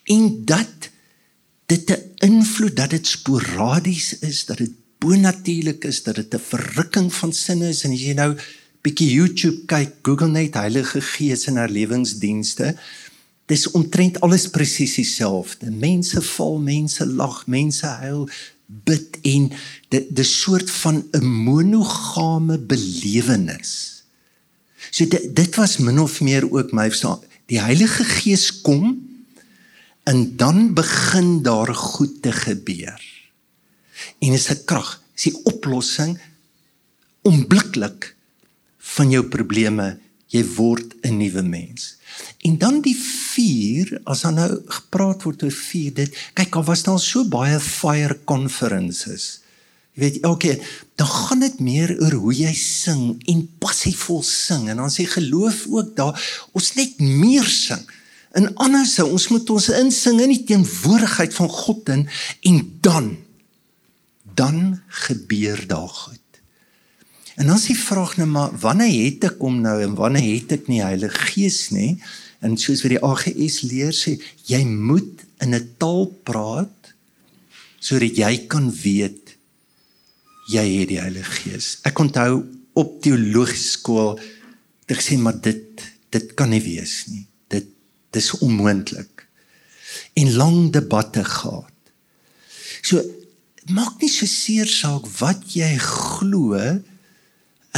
En 0.08 0.22
dat 0.48 0.88
dit 1.74 1.90
'n 1.90 2.02
invloed 2.30 2.76
dat 2.76 2.90
dit 2.90 3.06
sporadies 3.06 4.18
is, 4.18 4.44
dat 4.44 4.58
dit 4.58 4.72
bonatuurlik 4.98 5.84
is, 5.84 6.02
dat 6.02 6.14
dit 6.14 6.34
'n 6.34 6.48
verrukking 6.52 7.14
van 7.14 7.32
sinne 7.32 7.68
is 7.68 7.84
en 7.84 7.92
as 7.92 8.00
jy 8.00 8.14
nou 8.14 8.36
bietjie 8.82 9.10
YouTube 9.10 9.64
kyk, 9.66 9.92
Google 10.02 10.28
net 10.28 10.54
Heilige 10.54 11.00
Gees 11.00 11.46
en 11.46 11.56
herlewingsdienste, 11.56 12.76
dis 13.46 13.70
omtrent 13.70 14.20
alles 14.20 14.48
presies 14.48 14.94
dieselfde. 14.94 15.70
Mense 15.70 16.22
val, 16.22 16.58
mense 16.58 17.06
lag, 17.06 17.46
mense 17.46 17.86
huil, 17.86 18.28
bid 18.66 19.18
en 19.22 19.50
dit 19.88 20.06
dis 20.16 20.40
soort 20.40 20.70
van 20.70 21.04
'n 21.12 21.24
monogame 21.24 22.58
belewenis. 22.58 24.04
So 24.90 25.06
dit 25.08 25.36
dit 25.36 25.54
was 25.54 25.76
min 25.78 25.98
of 25.98 26.20
meer 26.20 26.52
ook 26.52 26.72
my 26.72 26.90
die 27.46 27.60
Heilige 27.60 28.04
Gees 28.04 28.60
kom 28.60 29.03
en 30.04 30.36
dan 30.36 30.74
begin 30.74 31.42
daar 31.42 31.74
goed 31.74 32.22
te 32.22 32.32
gebeur. 32.32 33.00
En 34.18 34.32
is 34.32 34.50
'n 34.50 34.64
krag, 34.64 35.02
is 35.16 35.22
die 35.22 35.44
oplossing 35.44 36.20
onmiddellik 37.22 38.16
van 38.78 39.10
jou 39.10 39.24
probleme, 39.24 39.98
jy 40.26 40.44
word 40.56 40.94
'n 41.02 41.16
nuwe 41.16 41.42
mens. 41.42 41.96
En 42.38 42.58
dan 42.58 42.80
die 42.80 42.96
4, 42.96 44.00
as 44.04 44.20
dan 44.20 44.34
nou 44.34 44.62
gepraat 44.66 45.22
word 45.22 45.42
oor 45.42 45.50
4, 45.50 45.94
dit 45.94 46.16
kyk, 46.34 46.52
daar 46.52 46.64
was 46.64 46.82
daar 46.82 47.00
so 47.00 47.24
baie 47.24 47.60
fire 47.60 48.18
conferences. 48.24 49.40
Jy 49.94 50.02
weet, 50.02 50.22
elke 50.22 50.60
dan 50.94 51.06
gaan 51.06 51.40
dit 51.40 51.60
meer 51.60 51.94
oor 52.02 52.12
hoe 52.12 52.34
jy 52.34 52.52
sing 52.58 53.14
en 53.30 53.44
passievol 53.58 54.22
sing 54.22 54.68
en 54.68 54.76
dan 54.76 54.90
sê 54.90 55.06
geloof 55.06 55.66
ook 55.70 55.96
daar 55.96 56.18
ons 56.52 56.74
net 56.74 56.98
meer 56.98 57.46
sing. 57.46 57.82
En 58.34 58.50
anders 58.58 58.96
sou 58.96 59.06
ons 59.14 59.28
moet 59.30 59.50
ons 59.54 59.68
insing 59.78 60.18
in 60.24 60.32
die 60.34 60.44
teenwoordigheid 60.48 61.34
van 61.36 61.50
God 61.52 61.92
in 61.94 62.08
en 62.50 62.60
dan 62.82 63.14
dan 64.34 64.80
gebeur 65.06 65.60
daar 65.70 65.88
goed. 65.88 66.18
En 67.38 67.46
dan 67.46 67.56
is 67.56 67.68
die 67.70 67.78
vraag 67.78 68.16
nou 68.18 68.26
maar 68.30 68.54
wanneer 68.58 68.94
het 69.04 69.28
ek 69.30 69.38
kom 69.38 69.60
nou 69.62 69.76
en 69.82 69.94
wanneer 69.98 70.26
het 70.32 70.56
ek 70.58 70.66
nie 70.70 70.82
Heilige 70.82 71.28
Gees 71.30 71.68
nie? 71.74 71.94
En 72.42 72.58
soos 72.58 72.82
wat 72.82 72.94
die 72.96 73.02
AGS 73.02 73.60
leer 73.70 73.94
sê, 73.94 74.16
jy 74.50 74.62
moet 74.66 75.22
in 75.42 75.54
'n 75.54 75.68
taal 75.78 76.10
praat 76.26 76.94
sodat 77.78 78.16
jy 78.16 78.46
kan 78.50 78.70
weet 78.70 79.36
jy 80.50 80.66
het 80.80 80.88
die 80.88 81.00
Heilige 81.00 81.32
Gees. 81.38 81.78
Ek 81.84 81.98
onthou 81.98 82.44
op 82.74 82.98
teologiese 83.02 83.78
skool 83.78 84.18
het 84.86 84.98
gesê 84.98 85.18
maar 85.18 85.40
dit 85.40 85.82
dit 86.10 86.34
kan 86.34 86.50
nie 86.50 86.62
wees 86.62 87.06
nie. 87.10 87.26
Dis 88.14 88.30
onmoontlik. 88.38 89.26
En 90.14 90.32
lang 90.38 90.72
debatte 90.72 91.24
gehad. 91.24 91.70
So 92.84 93.02
maak 93.72 94.00
nie 94.02 94.10
so 94.12 94.28
seer 94.28 94.68
saak 94.68 95.06
wat 95.20 95.54
jy 95.56 95.70
glo, 95.80 96.58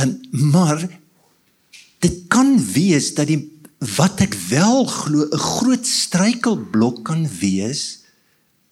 um, 0.01 0.15
maar 0.51 0.81
dit 2.03 2.17
kan 2.33 2.57
wees 2.73 3.13
dat 3.15 3.31
die 3.31 3.41
wat 3.97 4.23
ek 4.25 4.35
wel 4.49 4.85
glo 4.91 5.29
'n 5.31 5.39
groot 5.39 5.87
struikelblok 5.87 7.05
kan 7.05 7.29
wees 7.41 8.03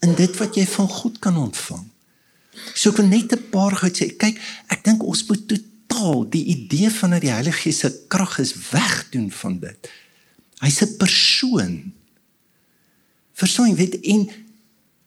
in 0.03 0.15
dit 0.15 0.37
wat 0.39 0.57
jy 0.57 0.67
van 0.67 0.89
God 0.89 1.19
kan 1.19 1.37
ontvang. 1.37 1.85
So 2.75 2.91
ek 2.91 2.97
wil 2.97 3.09
net 3.09 3.33
'n 3.33 3.51
paar 3.51 3.77
goed 3.77 3.97
sê. 3.97 4.17
Kyk, 4.17 4.41
ek 4.69 4.85
dink 4.85 5.03
ons 5.03 5.27
moet 5.29 5.49
totaal 5.49 6.29
die 6.31 6.45
idee 6.45 6.91
van 6.91 7.11
dat 7.11 7.21
die 7.21 7.31
Heilige 7.31 7.61
Gees 7.63 7.79
se 7.79 7.91
krag 8.09 8.39
is 8.39 8.55
wegdoen 8.71 9.31
van 9.31 9.59
dit. 9.59 9.89
Hy's 10.63 10.83
'n 10.83 10.97
persoon. 10.97 11.93
Verstaan 13.35 13.69
jy, 13.69 13.75
weet 13.75 14.01
en 14.01 14.31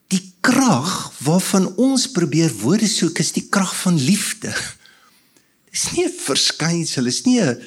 die 0.07 0.33
krag 0.41 1.13
waarvan 1.23 1.75
ons 1.75 2.11
probeer 2.11 2.51
woorde 2.63 2.87
soek 2.87 3.19
is 3.19 3.31
die 3.31 3.47
krag 3.49 3.73
van 3.81 3.95
liefde. 3.95 4.53
Dis 5.71 5.91
nie 5.91 6.05
'n 6.05 6.11
verskynsel, 6.11 7.05
is 7.05 7.23
nie 7.23 7.39
'n 7.41 7.61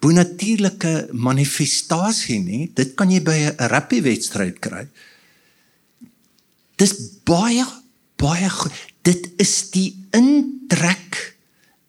bonatuurlike 0.00 1.08
manifestasie 1.12 2.38
nie. 2.38 2.70
Dit 2.74 2.94
kan 2.94 3.10
jy 3.10 3.22
by 3.22 3.38
'n 3.50 3.68
rugby 3.68 4.02
wedstryd 4.02 4.58
kry. 4.60 4.86
Dis 6.76 6.92
baie 7.24 7.64
baie 8.16 8.48
goed. 8.50 8.72
Dit 9.02 9.30
is 9.42 9.70
die 9.70 9.90
intrek 10.16 11.36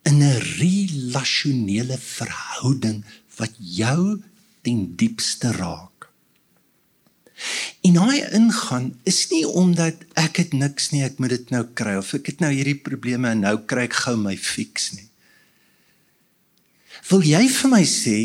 in 0.03 0.21
'n 0.21 0.39
relasionele 0.59 1.97
verhouding 1.97 3.03
wat 3.37 3.53
jou 3.57 4.21
ten 4.65 4.87
diepste 4.97 5.53
raak. 5.55 6.09
En 7.85 7.97
hy 7.99 8.21
ingaan 8.33 8.93
is 9.05 9.25
nie 9.29 9.43
omdat 9.45 9.99
ek 10.17 10.39
het 10.41 10.53
niks 10.57 10.89
nie, 10.93 11.03
ek 11.05 11.19
moet 11.21 11.35
dit 11.35 11.51
nou 11.53 11.63
kry 11.77 11.97
of 11.99 12.13
ek 12.17 12.31
het 12.31 12.41
nou 12.43 12.51
hierdie 12.53 12.79
probleme 12.81 13.33
en 13.35 13.43
nou 13.45 13.57
kry 13.69 13.85
ek 13.89 13.99
gou 14.05 14.15
my 14.19 14.33
fix 14.39 14.93
nie. 14.95 15.09
Wil 17.11 17.25
jy 17.27 17.43
vir 17.51 17.71
my 17.73 17.83
sê 17.85 18.19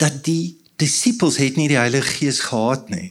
dat 0.00 0.20
die 0.26 0.54
disippels 0.80 1.40
het 1.42 1.58
nie 1.58 1.68
die 1.72 1.80
Heilige 1.80 2.20
Gees 2.20 2.44
gehad 2.46 2.92
nie? 2.92 3.10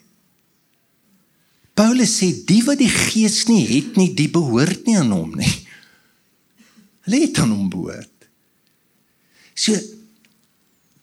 Paulus 1.75 2.13
sê 2.21 2.31
die 2.47 2.61
wat 2.67 2.79
die 2.79 2.91
Gees 2.91 3.45
nie 3.49 3.65
het 3.67 3.97
nie, 3.99 4.13
die 4.15 4.29
behoort 4.31 4.87
nie 4.87 4.97
aan 4.99 5.11
hom 5.15 5.35
nie. 5.39 5.51
Hulle 7.07 7.21
het 7.25 7.39
aan 7.41 7.53
hom 7.55 7.69
behoort. 7.71 8.27
So 9.55 9.75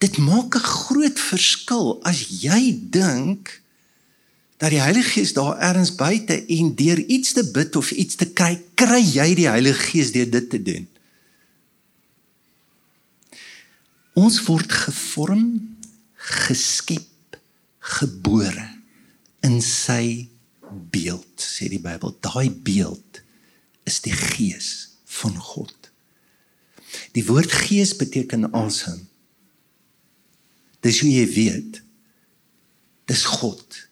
dit 0.07 0.19
maak 0.23 0.55
'n 0.55 0.71
groot 0.87 1.19
verskil 1.19 1.99
as 2.03 2.21
jy 2.43 2.79
dink 2.91 3.63
dat 4.57 4.71
die 4.71 4.81
Heilige 4.81 5.11
Gees 5.19 5.33
daar 5.33 5.59
ergens 5.59 5.95
buite 5.95 6.47
en 6.47 6.75
deur 6.75 6.99
iets 6.99 7.33
te 7.33 7.45
bid 7.51 7.77
of 7.77 7.91
iets 7.91 8.15
te 8.15 8.29
kry, 8.33 8.63
kry 8.75 9.03
jy 9.03 9.35
die 9.35 9.49
Heilige 9.49 9.83
Gees 9.91 10.13
deur 10.13 10.31
dit 10.31 10.51
te 10.51 10.63
doen. 10.63 10.87
Ons 14.17 14.41
word 14.47 14.73
gevorm, 14.73 15.77
geskep, 16.15 17.37
gebore 17.79 18.69
in 19.45 19.61
sy 19.61 20.29
beeld, 20.91 21.37
sê 21.37 21.69
die 21.69 21.83
Bybel. 21.83 22.17
Daai 22.25 22.49
beeld 22.51 23.21
is 23.85 24.01
die 24.01 24.17
Gees 24.17 24.97
van 25.21 25.37
God. 25.37 25.93
Die 27.13 27.27
woord 27.29 27.53
Gees 27.53 27.93
beteken 27.97 28.49
asem. 28.57 29.05
Dis 30.87 31.03
hoe 31.03 31.11
jy 31.11 31.27
weet. 31.35 31.83
Dis 33.11 33.27
God 33.39 33.83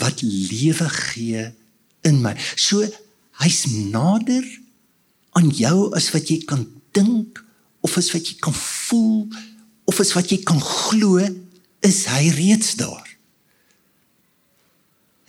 wat 0.00 0.22
lewe 0.22 0.88
gee 0.92 1.44
in 2.06 2.20
my. 2.22 2.34
So 2.58 2.84
hy's 3.40 3.64
nader 3.90 4.44
aan 5.38 5.50
jou 5.54 5.90
as 5.96 6.10
wat 6.14 6.30
jy 6.30 6.40
kan 6.48 6.66
dink 6.96 7.40
of 7.86 7.96
as 7.98 8.10
wat 8.14 8.26
jy 8.28 8.36
kan 8.42 8.54
voel 8.56 9.28
of 9.90 10.00
as 10.02 10.12
wat 10.16 10.30
jy 10.32 10.40
kan 10.46 10.60
glo 10.62 11.22
is 11.86 12.04
hy 12.10 12.28
reeds 12.36 12.74
daar. 12.80 13.06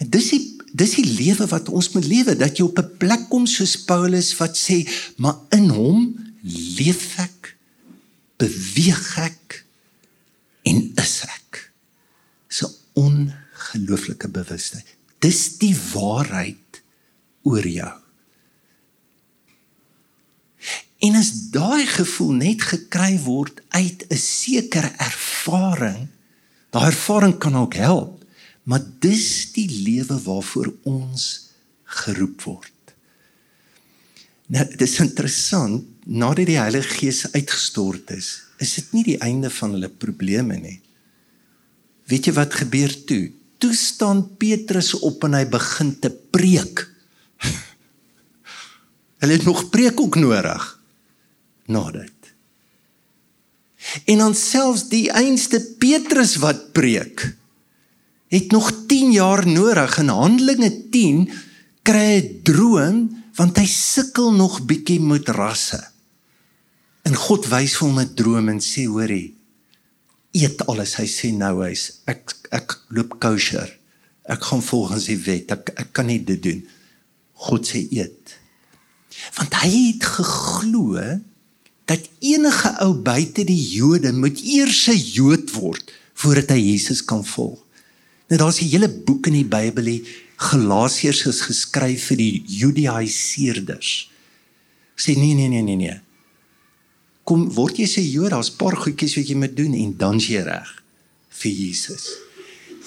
En 0.02 0.10
dis 0.12 0.34
die 0.34 0.44
dis 0.72 0.94
die 0.96 1.04
lewe 1.04 1.46
wat 1.52 1.68
ons 1.68 1.90
moet 1.92 2.06
lewe 2.08 2.36
dat 2.40 2.56
jy 2.58 2.64
op 2.64 2.80
'n 2.80 2.98
plek 2.98 3.28
kom 3.30 3.46
soos 3.46 3.76
Paulus 3.84 4.32
wat 4.40 4.56
sê 4.56 4.88
maar 5.18 5.36
in 5.52 5.68
hom 5.70 6.16
leef 6.78 7.20
ek 7.20 7.58
beweeg 8.40 9.18
ek 9.20 9.66
en 10.68 10.92
is 11.02 11.16
ek. 11.28 11.60
So 12.52 12.70
ongelooflike 12.94 14.30
bewustheid. 14.30 14.88
Dis 15.22 15.58
die 15.62 15.76
waarheid 15.94 16.82
oor 17.48 17.68
jou. 17.68 17.92
En 21.02 21.18
as 21.18 21.32
daai 21.54 21.86
gevoel 21.90 22.34
net 22.38 22.62
gekry 22.62 23.18
word 23.24 23.62
uit 23.70 24.06
'n 24.10 24.18
sekere 24.18 24.94
ervaring, 24.98 26.10
daai 26.70 26.88
ervaring 26.94 27.38
kan 27.38 27.56
ook 27.58 27.74
help 27.74 28.22
Maar 28.64 28.84
dis 29.00 29.52
die 29.56 29.70
lewe 29.84 30.20
waarvoor 30.22 30.74
ons 30.88 31.24
geroep 31.84 32.44
word. 32.46 32.94
Nou, 34.52 34.66
dis 34.78 35.00
interessant, 35.00 35.88
nadat 36.06 36.50
die 36.50 36.60
Heilige 36.60 36.98
Gees 37.00 37.26
uitgestort 37.32 38.12
is, 38.12 38.30
is 38.62 38.76
dit 38.78 38.94
nie 38.96 39.04
die 39.14 39.20
einde 39.26 39.50
van 39.50 39.76
hulle 39.76 39.90
probleme 39.90 40.58
nie. 40.62 40.78
Weet 42.12 42.30
jy 42.30 42.34
wat 42.38 42.58
gebeur 42.62 42.94
toe? 43.10 43.32
Toe 43.62 43.74
staan 43.78 44.24
Petrus 44.42 44.94
op 45.00 45.26
en 45.26 45.38
hy 45.38 45.46
begin 45.50 45.94
te 46.02 46.10
preek. 46.10 46.86
hulle 49.22 49.38
het 49.38 49.46
nog 49.48 49.68
preek 49.74 50.02
ook 50.02 50.18
nodig. 50.22 50.66
Nadat. 51.72 52.18
En 54.06 54.22
dan 54.22 54.36
selfs 54.38 54.88
die 54.92 55.08
einste 55.10 55.62
Petrus 55.82 56.38
wat 56.42 56.70
preek 56.76 57.32
het 58.32 58.52
nog 58.52 58.72
10 58.88 59.12
jaar 59.12 59.48
nodig 59.48 59.98
in 60.00 60.08
Handelinge 60.08 60.72
10 60.90 61.26
kry 61.84 62.12
'n 62.20 62.40
droom 62.48 63.00
want 63.36 63.58
hy 63.58 63.66
sukkel 63.68 64.32
nog 64.32 64.62
bietjie 64.66 65.00
met 65.00 65.28
rasse. 65.30 65.80
En 67.08 67.16
God 67.16 67.48
wys 67.50 67.76
hom 67.82 68.00
'n 68.00 68.14
droom 68.16 68.50
en 68.50 68.60
sê 68.60 68.86
hoorie 68.86 69.36
eet 70.32 70.62
alles 70.72 70.96
hy 71.00 71.08
sê 71.12 71.32
nou 71.36 71.60
hy's 71.64 72.02
ek 72.12 72.36
ek 72.56 72.76
loop 72.96 73.18
kosher. 73.24 73.68
Ek 74.32 74.44
gaan 74.48 74.62
volgens 74.64 75.08
die 75.10 75.20
wet. 75.26 75.52
Ek 75.52 75.74
ek 75.76 75.92
kan 75.94 76.08
nie 76.08 76.20
dit 76.24 76.40
doen. 76.44 76.62
God 77.48 77.68
sê 77.68 77.84
eet. 77.92 78.38
Want 79.36 79.54
hy 79.64 79.72
het 79.92 80.06
geglo 80.08 80.96
dat 81.90 82.08
enige 82.24 82.72
ou 82.86 82.94
buite 82.96 83.44
die 83.44 83.60
Jode 83.76 84.14
moet 84.16 84.40
eers 84.40 84.88
'n 84.88 84.96
Jood 84.98 85.52
word 85.52 85.92
voordat 86.14 86.52
hy 86.52 86.60
Jesus 86.60 87.02
kan 87.04 87.26
volg. 87.26 87.60
Nou 88.30 88.38
daar's 88.40 88.62
'n 88.62 88.72
hele 88.72 88.88
boek 88.88 89.28
in 89.28 89.34
die 89.34 89.46
Bybel, 89.46 90.06
Galasiërs 90.38 91.26
is 91.28 91.42
geskryf 91.42 92.08
vir 92.10 92.18
die 92.18 92.44
Judaiseerders. 92.48 94.10
Sê 94.96 95.14
nee 95.18 95.34
nee 95.36 95.50
nee 95.50 95.62
nee 95.62 95.76
nee. 95.76 96.00
Kom 97.32 97.46
word 97.56 97.78
jy 97.80 97.86
se 97.88 98.02
Jood, 98.04 98.34
daar's 98.34 98.52
paar 98.52 98.76
goedjies 98.76 99.16
wat 99.16 99.30
jy 99.32 99.38
moet 99.40 99.54
doen 99.56 99.72
en 99.78 99.92
dan 99.96 100.18
jy 100.20 100.42
reg 100.44 100.68
vir 101.40 101.52
Jesus. 101.56 102.10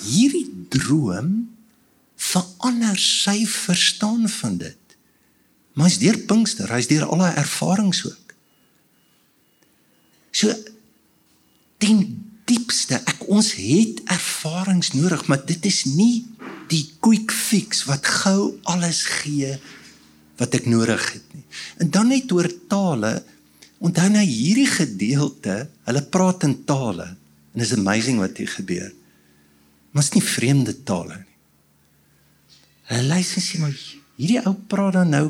Hierdie 0.04 0.44
droom 0.68 1.30
verander 2.20 2.98
sy 3.00 3.46
verstaan 3.48 4.28
van 4.28 4.58
dit. 4.60 4.96
Maar 5.72 5.88
hy's 5.88 5.96
deur 6.02 6.18
Pinkster, 6.28 6.68
hy's 6.76 6.90
deur 6.92 7.06
al 7.08 7.24
haar 7.24 7.40
ervarings 7.40 8.02
ook. 8.04 8.34
So 10.36 10.52
ten 11.80 12.04
diepste 12.44 13.00
ek 13.00 13.24
ons 13.32 13.54
het 13.56 14.02
ervarings 14.12 14.92
nodig 14.92 15.24
maar 15.30 15.40
dit 15.48 15.64
is 15.64 15.84
nie 15.88 16.26
die 16.68 16.84
quick 17.00 17.32
fix 17.32 17.86
wat 17.88 18.04
gou 18.20 18.58
alles 18.68 19.00
gee 19.22 19.54
wat 20.36 20.56
ek 20.58 20.68
nodig 20.68 21.00
het 21.14 21.32
nie 21.32 21.44
en 21.80 21.92
dan 21.94 22.12
net 22.12 22.32
oor 22.36 22.50
tale 22.68 23.14
onthou 23.84 24.08
nou 24.12 24.24
hierdie 24.24 24.68
gedeelte 24.70 25.64
hulle 25.88 26.04
praat 26.16 26.46
in 26.48 26.56
tale 26.68 27.10
en 27.54 27.64
is 27.64 27.74
amazing 27.76 28.20
wat 28.22 28.40
hier 28.40 28.50
gebeur 28.50 28.90
maar 29.92 30.06
is 30.06 30.14
nie 30.16 30.24
vreemde 30.24 30.76
tale 30.88 31.20
nie 31.20 31.32
hulle 32.92 33.10
luister 33.14 33.44
sê 33.44 33.60
maar 33.62 33.74
hierdie 34.20 34.40
ou 34.44 34.54
praat 34.70 34.98
dan 35.00 35.12
nou 35.16 35.26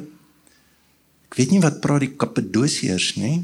ek 1.29 1.41
weet 1.41 1.55
nie 1.55 1.65
wat 1.65 1.83
praat 1.83 2.07
die 2.07 2.15
kappadosiërs 2.19 3.11
nê 3.23 3.35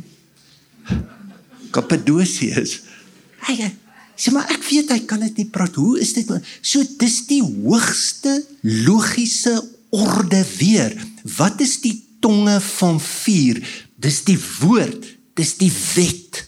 kappadosiërs 1.74 2.78
Hy 3.48 3.70
sê 4.20 4.32
maar 4.34 4.50
ek 4.52 4.64
weet 4.68 4.92
hy 4.92 5.00
kan 5.08 5.22
dit 5.24 5.42
nie 5.42 5.48
praat. 5.48 5.78
Hoe 5.80 5.96
is 6.02 6.12
dit? 6.16 6.28
So 6.60 6.84
dis 7.00 7.22
die 7.30 7.40
hoogste 7.40 8.34
logiese 8.84 9.56
orde 9.96 10.42
weer. 10.58 10.92
Wat 11.38 11.62
is 11.64 11.78
die 11.80 11.96
tonge 12.20 12.58
van 12.76 13.00
vuur? 13.00 13.62
Dis 14.00 14.22
die 14.24 14.38
woord, 14.60 15.04
dis 15.36 15.56
die 15.60 15.72
wet 15.94 16.44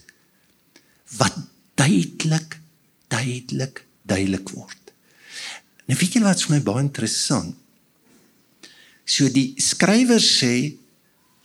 wat 1.19 1.37
duidelik 1.77 2.59
duidelik 3.13 3.83
duidelik 4.09 4.53
word. 4.57 4.93
Nou 5.87 5.99
weet 5.99 6.17
julle 6.17 6.29
wat 6.31 6.43
vir 6.45 6.55
my 6.57 6.63
baie 6.65 6.85
interessant. 6.87 7.57
So 9.05 9.29
die 9.33 9.53
skrywer 9.61 10.23
sê 10.23 10.55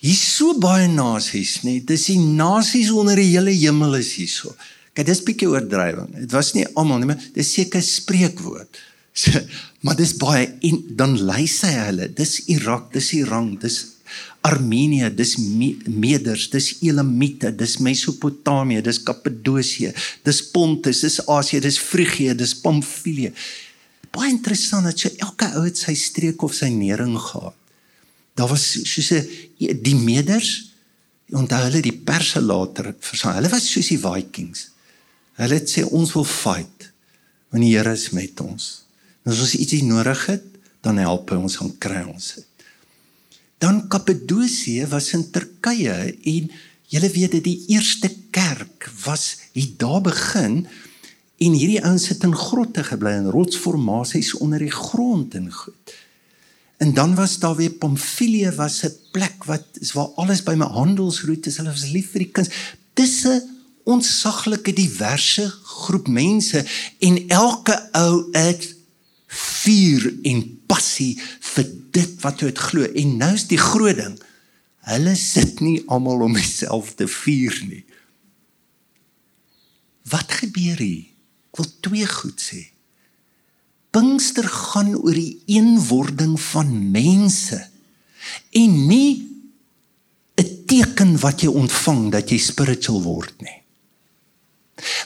hier's 0.03 0.23
so 0.37 0.55
baie 0.61 0.87
nasies, 0.91 1.57
nê? 1.65 1.79
Dis 1.83 2.07
die 2.11 2.19
nasies 2.21 2.91
onder 2.93 3.17
die 3.19 3.31
hele 3.33 3.53
hemel 3.55 3.97
is 3.99 4.13
hierso. 4.19 4.53
Kyk, 4.93 5.05
dis 5.09 5.23
bietjie 5.25 5.49
oordrywing. 5.51 6.13
Dit 6.23 6.33
was 6.33 6.53
nie 6.55 6.65
almal 6.77 7.01
nie, 7.01 7.09
maar 7.11 7.25
dis 7.35 7.55
seker 7.59 7.83
spreekwoord. 7.85 8.85
Maar 9.85 9.95
dis 9.97 10.11
baie 10.19 10.43
en 10.67 10.79
dan 10.99 11.13
lei 11.25 11.45
sy 11.49 11.69
hulle. 11.71 12.09
Dis 12.17 12.39
Irak, 12.51 12.89
dis 12.93 13.11
Iran, 13.15 13.51
dis 13.61 13.77
Armenië, 14.47 15.09
dis 15.15 15.35
Meders, 15.37 16.47
dis 16.53 16.77
Elamite, 16.85 17.51
dis 17.55 17.77
Mesopotamië, 17.83 18.81
dis 18.85 18.99
Kappadosie, 19.03 19.91
dis 20.23 20.41
Pontus, 20.53 21.01
dis 21.03 21.19
Asië, 21.27 21.59
dis 21.63 21.79
Frigië, 21.79 22.35
dis 22.37 22.55
Pamfilië. 22.63 23.33
Baie 24.15 24.31
interessant 24.31 24.87
dat 24.87 24.99
so 24.99 25.11
elke 25.19 25.49
ou 25.57 25.65
het 25.65 25.77
sy 25.77 25.95
streek 25.99 26.43
of 26.45 26.55
sy 26.55 26.69
nering 26.73 27.17
gehad. 27.19 27.55
Daar 28.37 28.49
was 28.49 28.63
soos 28.85 29.11
'n 29.11 29.81
die 29.83 29.95
Meders 29.95 30.71
onthou 31.29 31.59
hulle 31.63 31.81
die 31.81 31.97
Perse 32.05 32.41
later 32.41 32.95
verstaan. 32.99 33.35
Hulle 33.35 33.49
was 33.49 33.71
soos 33.71 33.87
die 33.87 33.99
Vikings. 33.99 34.69
Hulle 35.35 35.59
het 35.59 35.69
sê 35.69 35.83
ons 35.83 36.13
wil 36.13 36.23
fight 36.23 36.91
want 37.49 37.63
die 37.63 37.75
Here 37.75 37.91
is 37.91 38.09
met 38.11 38.39
ons. 38.41 38.83
En 39.23 39.31
as 39.31 39.39
ons 39.39 39.55
ietsie 39.55 39.83
nodig 39.83 40.25
het, 40.25 40.43
dan 40.81 40.97
help 40.97 41.29
hy 41.31 41.37
ons 41.39 41.55
gaan 41.55 41.77
kry 41.77 42.01
ons 42.03 42.33
dit. 42.35 42.56
Dan 43.57 43.87
Kappadosie 43.87 44.85
was 44.87 45.13
in 45.13 45.29
Turkye 45.31 46.13
en 46.13 46.51
julle 46.87 47.09
weet 47.09 47.31
dit 47.31 47.43
die 47.43 47.63
eerste 47.73 48.11
kerk 48.31 48.89
was 49.03 49.37
hier 49.51 49.73
daar 49.77 50.01
begin 50.01 50.67
en 51.37 51.53
hierdie 51.57 51.81
ouens 51.85 52.07
het 52.09 52.23
in 52.25 52.35
grotte 52.35 52.83
gebly 52.83 53.15
in 53.17 53.31
rotsformasies 53.33 54.35
onder 54.37 54.61
die 54.61 54.73
grond 54.73 55.35
en 55.37 55.51
goed. 55.53 55.95
En 56.77 56.93
dan 56.93 57.15
was 57.15 57.39
daar 57.39 57.55
weer 57.55 57.73
Pamfilië 57.81 58.51
was 58.55 58.83
'n 58.85 58.93
plek 59.11 59.43
wat 59.43 59.65
is 59.81 59.91
waar 59.91 60.13
alles 60.15 60.43
by 60.43 60.53
my 60.53 60.65
handelsroetes 60.65 61.57
hulle 61.57 61.69
was 61.69 61.89
lief 61.89 62.11
vir 62.11 62.19
die 62.19 62.31
kuns. 62.31 62.49
Dis 62.93 63.25
'n 63.25 63.41
ontsaglike 63.83 64.73
diverse 64.73 65.49
groep 65.63 66.07
mense 66.07 66.65
en 66.99 67.27
elke 67.27 67.89
ou 67.91 68.27
het 68.31 68.76
vuur 69.37 70.07
en 70.31 70.41
passie 70.67 71.13
vir 71.53 71.69
dit 71.97 72.15
wat 72.23 72.41
het 72.45 72.57
glo 72.69 72.87
en 72.87 73.17
nou 73.21 73.33
is 73.35 73.47
die 73.51 73.61
groot 73.61 73.97
ding 73.99 74.17
hulle 74.87 75.15
sit 75.19 75.61
nie 75.61 75.81
almal 75.91 76.23
om 76.27 76.35
dieselfde 76.37 77.07
vuur 77.11 77.61
nie 77.67 77.83
wat 80.11 80.39
gebeur 80.41 80.79
hier? 80.79 81.05
Ek 81.51 81.61
wil 81.61 81.69
twee 81.83 82.07
goed 82.09 82.41
sê. 82.41 82.61
Pinkster 83.95 84.45
gaan 84.51 84.93
oor 84.95 85.15
die 85.15 85.39
eenwording 85.57 86.35
van 86.51 86.69
mense 86.93 87.59
en 88.51 88.73
nie 88.87 89.25
'n 90.37 90.65
teken 90.67 91.17
wat 91.19 91.41
jy 91.41 91.49
ontvang 91.49 92.11
dat 92.11 92.29
jy 92.29 92.37
spiritual 92.37 93.01
word 93.01 93.41
nie. 93.41 93.63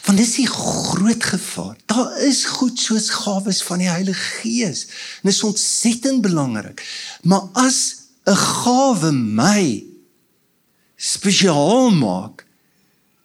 Want 0.04 0.18
dis 0.18 0.34
die 0.36 0.46
groot 0.46 1.24
gevaar. 1.24 1.76
Daar 1.86 2.18
is 2.20 2.44
goed 2.44 2.78
soos 2.80 3.10
gawes 3.10 3.62
van 3.62 3.78
die 3.78 3.88
Heilige 3.88 4.40
Gees. 4.42 4.86
Dit 5.22 5.32
is 5.32 5.42
ontsettend 5.42 6.20
belangrik. 6.20 6.84
Maar 7.22 7.48
as 7.52 7.96
'n 8.24 8.36
gawe 8.36 9.12
my 9.12 9.84
spesiaal 10.96 11.90
maak, 11.90 12.46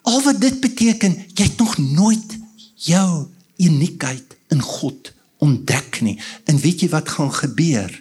al 0.01 0.21
wat 0.23 0.41
dit 0.41 0.59
beteken, 0.59 1.25
jy 1.33 1.43
het 1.43 1.57
nog 1.57 1.77
nooit 1.77 2.37
jou 2.75 3.27
uniekheid 3.57 4.35
in 4.47 4.61
God 4.61 5.13
ontdek 5.37 6.01
nie. 6.01 6.19
En 6.45 6.59
weet 6.59 6.81
jy 6.81 6.89
wat 6.89 7.09
gaan 7.09 7.33
gebeur? 7.33 7.91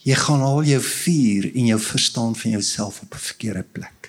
Jy 0.00 0.16
gaan 0.16 0.40
al 0.40 0.62
jou 0.64 0.80
vuur 0.82 1.50
en 1.54 1.66
jou 1.72 1.80
verstaan 1.80 2.36
van 2.36 2.50
jouself 2.50 3.00
op 3.00 3.14
'n 3.14 3.26
verkeerde 3.30 3.64
plek. 3.72 3.99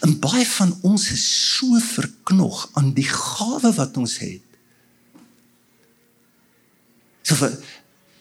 En 0.00 0.18
baie 0.18 0.46
van 0.46 0.72
ons 0.82 1.10
is 1.14 1.26
so 1.56 1.78
verknog 1.78 2.70
aan 2.78 2.92
die 2.96 3.08
gawe 3.08 3.72
wat 3.76 3.96
ons 3.96 4.18
het. 4.22 4.46
So 7.22 7.38
vir 7.38 7.54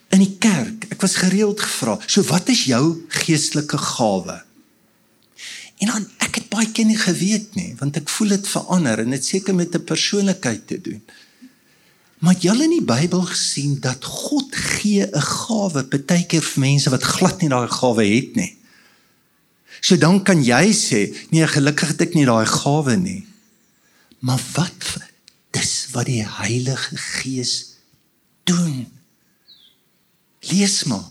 in 0.09 0.23
die 0.23 0.35
kerk, 0.41 0.87
ek 0.89 1.01
was 1.05 1.19
gereeld 1.21 1.61
gevra, 1.61 1.99
so 2.09 2.25
wat 2.29 2.49
is 2.49 2.65
jou 2.69 2.83
geestelike 3.13 3.77
gawe? 3.77 4.39
En 5.79 5.91
dan 5.93 6.07
ek 6.25 6.41
het 6.41 6.49
baie 6.51 6.69
keer 6.73 6.89
nie 6.89 6.99
geweet 6.99 7.53
nie, 7.55 7.71
want 7.79 7.97
ek 8.01 8.09
voel 8.11 8.35
dit 8.35 8.49
verander 8.49 9.03
en 9.03 9.13
dit 9.15 9.25
seker 9.25 9.55
met 9.55 9.75
'n 9.75 9.85
persoonlikheid 9.85 10.67
te 10.67 10.81
doen. 10.81 11.01
Maar 12.19 12.35
jy 12.35 12.51
het 12.51 12.61
in 12.61 12.73
die 12.75 12.83
Bybel 12.83 13.21
gesien 13.21 13.79
dat 13.79 14.03
God 14.03 14.55
gee 14.55 15.07
'n 15.07 15.21
gawe 15.21 15.83
partykeer 15.83 16.43
vir 16.43 16.59
mense 16.59 16.89
wat 16.89 17.03
glad 17.03 17.41
nie 17.41 17.49
daai 17.49 17.67
gawe 17.67 18.03
het 18.03 18.35
nie. 18.35 18.57
So 19.81 19.97
dan 19.97 20.21
kan 20.23 20.43
jy 20.43 20.71
sê, 20.75 21.01
nee, 21.31 21.47
gelukkig 21.47 21.93
het 21.93 22.07
ek 22.09 22.15
nie 22.17 22.27
daai 22.27 22.47
gawe 22.49 22.95
nie. 22.99 23.23
Maar 24.19 24.41
wat 24.55 24.87
dis 25.55 25.73
wat 25.93 26.09
die 26.09 26.23
Heilige 26.23 26.97
Gees 26.97 27.53
doen. 28.47 28.87
Lees 30.51 30.83
maar. 30.89 31.07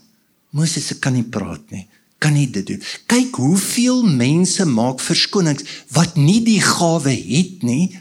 Moses 0.51 0.93
kan 1.01 1.17
nie 1.17 1.27
praat 1.27 1.65
nie. 1.75 1.87
Kan 2.19 2.35
nie 2.35 2.49
dit 2.51 2.67
doen. 2.67 2.83
Kyk 3.11 3.37
hoeveel 3.39 4.03
mense 4.07 4.65
maak 4.67 5.03
verskonings 5.05 5.67
wat 5.95 6.17
nie 6.19 6.41
die 6.47 6.61
gawe 6.65 7.13
het 7.13 7.63
nie 7.67 7.93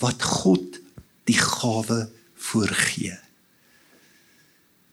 wat 0.00 0.22
God 0.24 0.78
die 1.28 1.36
gawe 1.36 2.06
voorgee. 2.40 3.18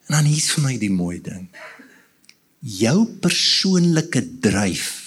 En 0.07 0.19
dan 0.19 0.27
hier's 0.27 0.51
vir 0.55 0.65
my 0.65 0.75
die 0.79 0.91
mooi 0.91 1.19
ding. 1.23 1.47
Jou 2.59 3.05
persoonlike 3.23 4.23
dryf. 4.43 5.06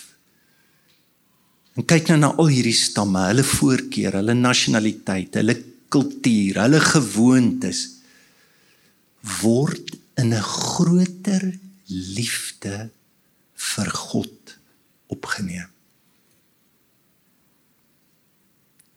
En 1.80 1.86
kyk 1.88 2.10
nou 2.10 2.18
na 2.20 2.28
al 2.36 2.50
hierdie 2.52 2.76
stamme, 2.76 3.22
hulle 3.30 3.44
voorkeure, 3.46 4.18
hulle 4.20 4.34
nasionaliteit, 4.36 5.32
hulle 5.40 5.54
kultuur, 5.88 6.58
hulle 6.60 6.80
gewoontes 6.84 7.78
word 9.40 9.94
in 10.20 10.34
'n 10.36 10.44
groter 10.44 11.46
liefde 11.88 12.90
vir 13.56 13.88
God 13.96 14.58
opgeneem. 15.08 15.70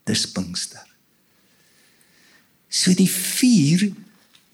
Dis 0.03 0.27
Pinkster. 0.27 0.87
So 2.67 2.91
die 2.91 3.09
vuur 3.09 3.95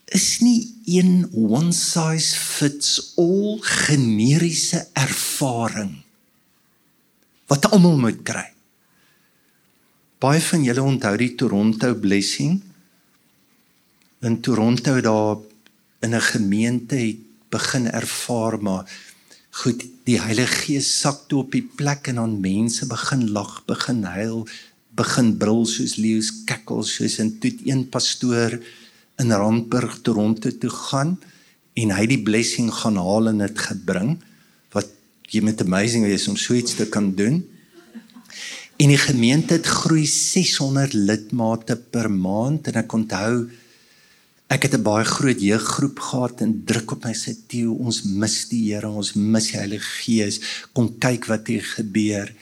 is 0.06 0.39
nie 0.42 0.70
een 0.86 1.30
one 1.34 1.74
size 1.74 2.36
fits 2.38 3.13
all 3.18 3.58
generiese 3.62 4.86
ervaring 4.94 6.04
wat 7.50 7.70
almal 7.74 7.98
moet 7.98 8.22
kry. 8.26 8.46
Baie 10.22 10.42
van 10.44 10.64
julle 10.64 10.84
onthou 10.84 11.16
die 11.18 11.34
Toronto 11.40 11.94
blessing. 11.96 12.60
In 14.22 14.42
Toronto 14.44 15.00
daar 15.02 15.38
in 16.06 16.16
'n 16.16 16.22
gemeente 16.22 16.96
het 16.96 17.18
begin 17.50 17.92
ervaar 17.92 18.62
maar 18.62 18.86
goed 19.50 19.84
die 20.04 20.20
Heilige 20.22 20.56
Gees 20.56 21.00
sak 21.00 21.28
toe 21.28 21.40
op 21.44 21.52
die 21.52 21.66
plek 21.76 22.08
en 22.08 22.16
dan 22.16 22.40
mense 22.40 22.86
begin 22.88 23.32
lag, 23.32 23.66
begin 23.66 24.04
huil, 24.04 24.48
begin 24.90 25.38
brul 25.38 25.66
soos 25.66 25.96
leeu's 25.96 26.32
kekkel 26.46 26.84
soos 26.84 27.18
en 27.20 27.40
toe 27.40 27.52
een 27.66 27.90
pastoor 27.90 28.60
in 29.18 29.32
Randburg 29.32 30.00
Toronto 30.02 30.50
toe 30.50 30.70
gaan 30.70 31.20
en 31.74 31.92
hy 31.92 32.06
die 32.06 32.22
blessing 32.24 32.72
gaan 32.74 32.98
haal 32.98 33.28
en 33.28 33.38
dit 33.38 33.60
gebring 33.60 34.18
jy 35.30 35.42
met 35.46 35.62
amazing 35.62 36.06
wees 36.10 36.28
om 36.28 36.38
so 36.38 36.54
iets 36.58 36.76
te 36.76 36.88
kan 36.89 37.12
doen. 37.15 37.42
En 38.80 38.92
die 38.92 39.00
gemeente 39.00 39.58
het 39.58 39.68
groei 39.68 40.06
600 40.08 40.94
lidmate 40.94 41.76
per 41.92 42.12
maand 42.12 42.68
en 42.72 42.80
ek 42.84 42.94
onthou 42.94 43.50
ek 44.50 44.63
het 44.65 44.74
'n 44.74 44.84
baie 44.84 45.06
groot 45.06 45.42
jeuggroep 45.42 46.00
gehad 46.00 46.42
en 46.42 46.62
druk 46.65 46.92
op 46.92 47.04
my 47.06 47.13
sê 47.13 47.36
Theo 47.48 47.74
ons 47.74 48.04
mis 48.04 48.48
die 48.50 48.74
Here 48.74 48.89
ons 48.89 49.13
mis 49.13 49.52
die 49.52 49.60
Heilige 49.60 49.92
Gees 50.04 50.39
kom 50.74 50.98
kyk 50.98 51.26
wat 51.26 51.48
hier 51.48 51.63
gebeur. 51.63 52.34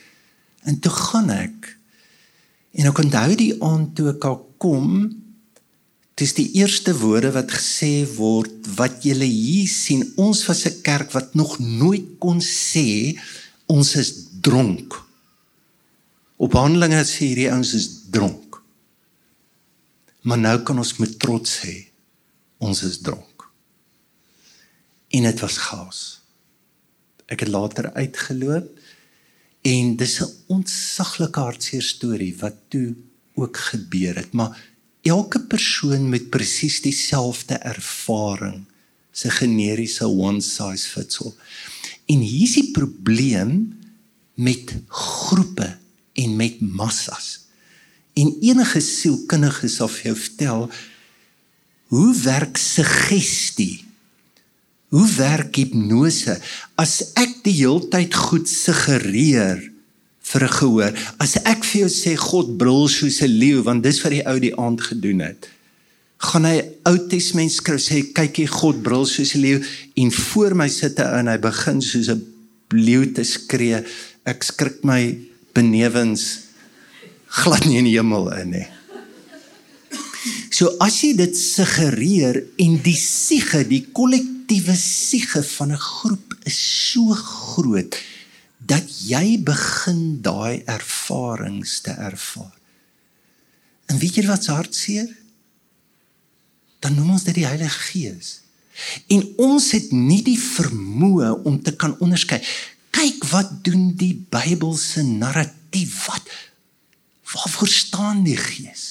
En 0.64 0.78
toe 0.78 0.92
gaan 0.92 1.30
ek 1.30 1.78
En 2.78 2.86
ek 2.90 3.00
onthou 3.02 3.32
die 3.38 3.54
aand 3.64 3.94
toe 3.96 4.12
ek 4.12 4.26
kom, 4.62 5.08
dis 6.18 6.34
die 6.34 6.48
eerste 6.58 6.94
woorde 6.98 7.30
wat 7.36 7.52
gesê 7.54 8.02
word 8.16 8.66
wat 8.78 9.04
julle 9.06 9.26
hier 9.28 9.68
sien, 9.70 10.02
ons 10.16 10.44
was 10.48 10.66
'n 10.66 10.82
kerk 10.82 11.12
wat 11.12 11.34
nog 11.34 11.58
nooit 11.58 12.18
kon 12.18 12.40
sê 12.40 13.18
ons 13.66 13.94
is 13.96 14.10
dronk. 14.40 14.94
Op 16.36 16.52
Handelinge 16.52 17.04
sê 17.04 17.30
hierdie 17.30 17.50
ouens 17.50 17.74
is 17.74 17.88
dronk. 18.10 18.62
Maar 20.22 20.38
nou 20.38 20.58
kan 20.62 20.78
ons 20.78 20.96
met 20.98 21.18
trots 21.18 21.60
sê 21.60 21.88
ons 22.58 22.82
is 22.82 22.98
dronk. 22.98 23.50
En 25.08 25.22
dit 25.22 25.40
was 25.40 25.56
chaos. 25.56 26.20
Ek 27.26 27.40
het 27.40 27.48
later 27.48 27.92
uitgeloop 27.92 28.78
En 29.62 29.96
dis 29.96 30.20
'n 30.20 30.32
ontsaglike 30.46 31.40
hartseer 31.40 31.82
storie 31.82 32.36
wat 32.38 32.54
toe 32.68 32.94
ook 33.34 33.56
gebeur 33.56 34.14
het, 34.16 34.32
maar 34.32 34.67
elke 35.10 35.40
persoon 35.50 36.08
met 36.08 36.30
presies 36.30 36.80
dieselfde 36.84 37.58
ervaring, 37.66 38.64
se 39.12 39.30
generiese 39.30 40.06
one 40.06 40.40
size 40.44 40.88
fits 40.88 41.20
all. 41.24 41.34
En 42.08 42.22
hier's 42.24 42.54
die 42.58 42.70
probleem 42.72 43.74
met 44.38 44.76
groepe 44.88 45.76
en 46.18 46.36
met 46.36 46.60
massas. 46.60 47.48
En 48.18 48.30
enige 48.42 48.80
sielkundige 48.82 49.68
sal 49.68 49.90
vir 49.92 50.10
jou 50.12 50.16
vertel 50.22 50.64
hoe 51.88 52.10
werk 52.22 52.56
suggestie 52.60 53.88
Hoe 54.88 55.08
werk 55.18 55.58
hipnose? 55.60 56.38
As 56.80 57.12
ek 57.20 57.42
die 57.44 57.58
heeltyd 57.60 58.14
goed 58.16 58.48
suggereer 58.48 59.60
vir 60.28 60.42
'n 60.44 60.54
gehoor, 60.60 60.92
as 61.18 61.36
ek 61.44 61.64
vir 61.64 61.80
jou 61.82 61.90
sê 61.90 62.16
God 62.16 62.58
brul 62.58 62.88
soos 62.88 63.22
'n 63.22 63.38
leeu, 63.40 63.62
want 63.62 63.82
dis 63.82 64.02
wat 64.02 64.12
die 64.12 64.26
ou 64.26 64.38
die 64.38 64.56
aand 64.56 64.80
gedoen 64.80 65.20
het. 65.20 65.48
Gaan 66.18 66.44
hy 66.44 66.62
Ou 66.84 66.98
Testament 67.08 67.52
skryf 67.52 67.80
sê 67.80 68.02
kyk 68.12 68.38
jy 68.38 68.46
God 68.46 68.82
brul 68.82 69.06
soos 69.06 69.34
'n 69.34 69.40
leeu 69.40 69.62
en 69.96 70.10
voor 70.10 70.54
my 70.54 70.68
sit 70.68 70.98
hy 70.98 71.04
en 71.20 71.28
hy 71.28 71.38
begin 71.38 71.80
soos 71.80 72.08
'n 72.08 72.22
leeu 72.72 73.12
te 73.12 73.24
skree. 73.24 73.84
Ek 74.26 74.42
skrik 74.42 74.84
my 74.84 75.16
benewens 75.54 76.48
glad 77.28 77.64
nie 77.66 77.78
in 77.78 77.84
die 77.84 77.96
hemel 77.96 78.32
in 78.32 78.50
nie. 78.50 78.68
So 80.50 80.76
as 80.80 81.00
jy 81.02 81.14
dit 81.16 81.36
suggereer 81.36 82.42
en 82.58 82.82
die 82.82 82.96
siege, 82.96 83.62
die 83.68 83.86
kollektiewe 83.92 84.74
siege 84.74 85.42
van 85.42 85.72
'n 85.72 85.78
groep 85.78 86.34
is 86.44 86.58
so 86.90 87.14
groot 87.14 87.94
dat 88.68 88.90
jy 89.08 89.38
begin 89.44 90.20
daai 90.24 90.62
ervarings 90.68 91.80
te 91.86 91.94
ervaar. 91.94 92.56
En 93.88 93.96
weet 94.00 94.20
jy 94.20 94.26
wat 94.28 94.44
se 94.44 94.52
hartseer? 94.52 95.08
Dan 96.84 96.98
noem 96.98 97.16
ons 97.16 97.24
dit 97.26 97.38
die 97.40 97.48
Heilige 97.48 97.80
Gees. 97.88 98.34
En 99.10 99.24
ons 99.42 99.70
het 99.74 99.90
nie 99.94 100.20
die 100.22 100.38
vermoë 100.38 101.32
om 101.48 101.56
te 101.64 101.74
kan 101.74 101.96
onderskei. 102.04 102.38
Kyk 102.94 103.24
wat 103.32 103.56
doen 103.66 103.90
die 103.98 104.14
Bybelse 104.30 105.02
narratief. 105.06 106.04
Wat 106.06 106.28
waarvoor 107.32 107.68
staan 107.68 108.22
die 108.24 108.38
Gees? 108.38 108.84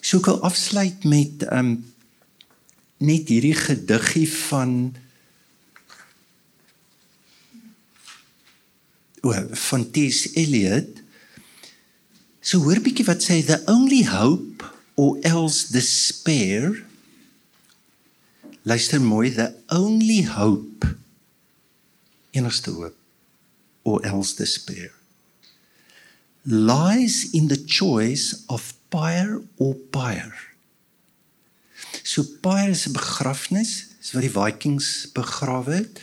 So 0.00 0.20
ek 0.20 0.30
wil 0.30 0.42
afsluit 0.46 1.06
met 1.08 1.46
um 1.50 1.78
net 3.00 3.30
hierdie 3.32 3.56
gediggie 3.56 4.28
van 4.28 4.92
o 9.20 9.34
van 9.68 9.90
T.S. 9.90 10.34
Eliot 10.34 11.00
So 12.40 12.62
hoor 12.64 12.80
bietjie 12.80 13.04
wat 13.04 13.20
sê 13.20 13.42
the 13.44 13.60
only 13.68 14.00
hope 14.08 14.64
or 14.96 15.18
else 15.22 15.68
despair. 15.68 16.80
Luister 18.64 19.00
mooi, 19.00 19.28
the 19.36 19.52
only 19.68 20.22
hope 20.24 20.88
enigste 22.32 22.72
hoop 22.72 22.96
or 23.84 24.00
else 24.06 24.34
despair 24.34 24.92
lies 26.46 27.28
in 27.32 27.48
the 27.48 27.56
choice 27.56 28.44
of 28.48 28.72
pyre 28.88 29.42
or 29.56 29.74
pyre. 29.92 30.32
So 32.02 32.24
pyre 32.40 32.70
is 32.70 32.86
'n 32.86 32.92
begrafnis, 32.92 33.92
is 34.00 34.12
wat 34.12 34.22
die 34.22 34.32
Vikings 34.32 35.12
begrawe 35.12 35.84
het. 35.84 36.00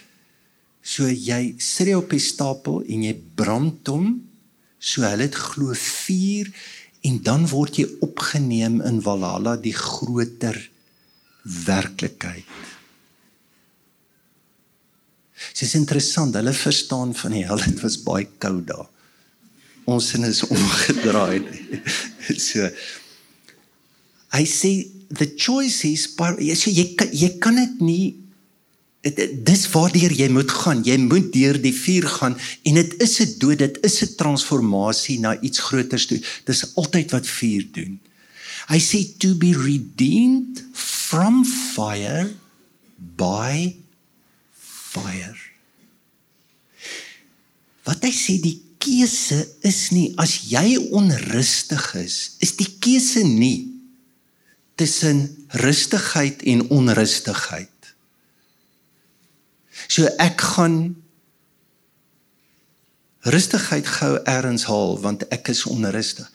So 0.88 1.10
jy 1.12 1.58
sit 1.60 1.92
jy 1.92 1.98
op 2.00 2.14
die 2.16 2.24
stapel 2.24 2.80
en 2.88 3.04
jy 3.10 3.14
brand 3.40 3.90
hom. 3.92 4.12
So 4.80 5.04
hulle 5.04 5.28
het 5.28 5.36
glo 5.36 5.76
vuur 5.76 6.52
en 7.08 7.20
dan 7.26 7.46
word 7.52 7.82
jy 7.82 7.88
opgeneem 8.06 8.80
in 8.88 9.02
Valhalla 9.04 9.58
die 9.60 9.76
groter 9.76 10.58
werklikheid. 11.68 12.48
Dit 15.54 15.66
is 15.68 15.76
interessant, 15.78 16.36
hulle 16.36 16.54
verstaan 16.54 17.14
van 17.16 17.36
die 17.36 17.44
hel, 17.46 17.60
dit 17.62 17.82
was 17.84 18.00
baie 18.04 18.26
koud 18.42 18.66
daar. 18.70 18.88
Ons 19.88 20.10
sin 20.12 20.26
is 20.28 20.42
omgedraai. 20.48 21.44
so 22.48 22.68
hy 24.36 24.44
sê 24.50 24.72
the 25.08 25.30
choice 25.40 25.88
is 25.88 26.08
jy 26.44 26.56
sê 26.60 26.74
jy 26.74 26.88
jy 27.16 27.30
kan 27.44 27.56
dit 27.60 27.84
nie 27.86 28.08
dis 29.16 29.64
waardeur 29.74 30.12
jy 30.12 30.28
moet 30.34 30.52
gaan. 30.52 30.84
Jy 30.84 30.98
moet 30.98 31.32
deur 31.34 31.60
die 31.62 31.74
vuur 31.76 32.08
gaan 32.08 32.38
en 32.64 32.74
dit 32.80 32.94
is 33.04 33.20
'n 33.22 33.38
dood, 33.40 33.58
dit 33.58 33.78
is 33.84 34.02
'n 34.04 34.16
transformasie 34.16 35.20
na 35.20 35.40
iets 35.42 35.60
groters 35.60 36.06
toe. 36.06 36.22
Dis 36.46 36.76
altyd 36.76 37.12
wat 37.12 37.28
vuur 37.28 37.66
doen. 37.72 38.00
Hy 38.68 38.80
sê 38.80 39.18
to 39.18 39.36
be 39.36 39.54
redeemed 39.54 40.64
from 40.74 41.46
fire 41.46 42.34
by 43.16 43.76
fire. 44.92 45.38
Wat 47.88 48.04
hy 48.04 48.12
sê 48.12 48.42
die 48.42 48.60
keuse 48.78 49.40
is 49.62 49.90
nie 49.96 50.12
as 50.18 50.50
jy 50.52 50.76
onrustig 50.92 51.96
is, 51.96 52.36
is 52.44 52.56
die 52.60 52.70
keuse 52.84 53.24
nie 53.24 53.72
tussen 54.78 55.48
rustigheid 55.64 56.44
en 56.44 56.68
onrustigheid. 56.70 57.77
So 59.88 60.08
ek 60.20 60.42
gaan 60.42 60.96
rustigheid 63.28 63.88
gou 63.88 64.16
ergens 64.24 64.68
haal 64.68 64.98
want 65.04 65.26
ek 65.34 65.52
is 65.54 65.66
onrustig. 65.68 66.28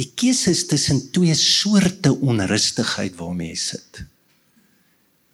Die 0.00 0.08
keuse 0.16 0.52
is 0.54 0.64
tussen 0.70 1.02
twee 1.12 1.34
soorte 1.36 2.14
onrustigheid 2.14 3.16
waarmee 3.18 3.52
jy 3.52 3.60
sit. 3.60 4.04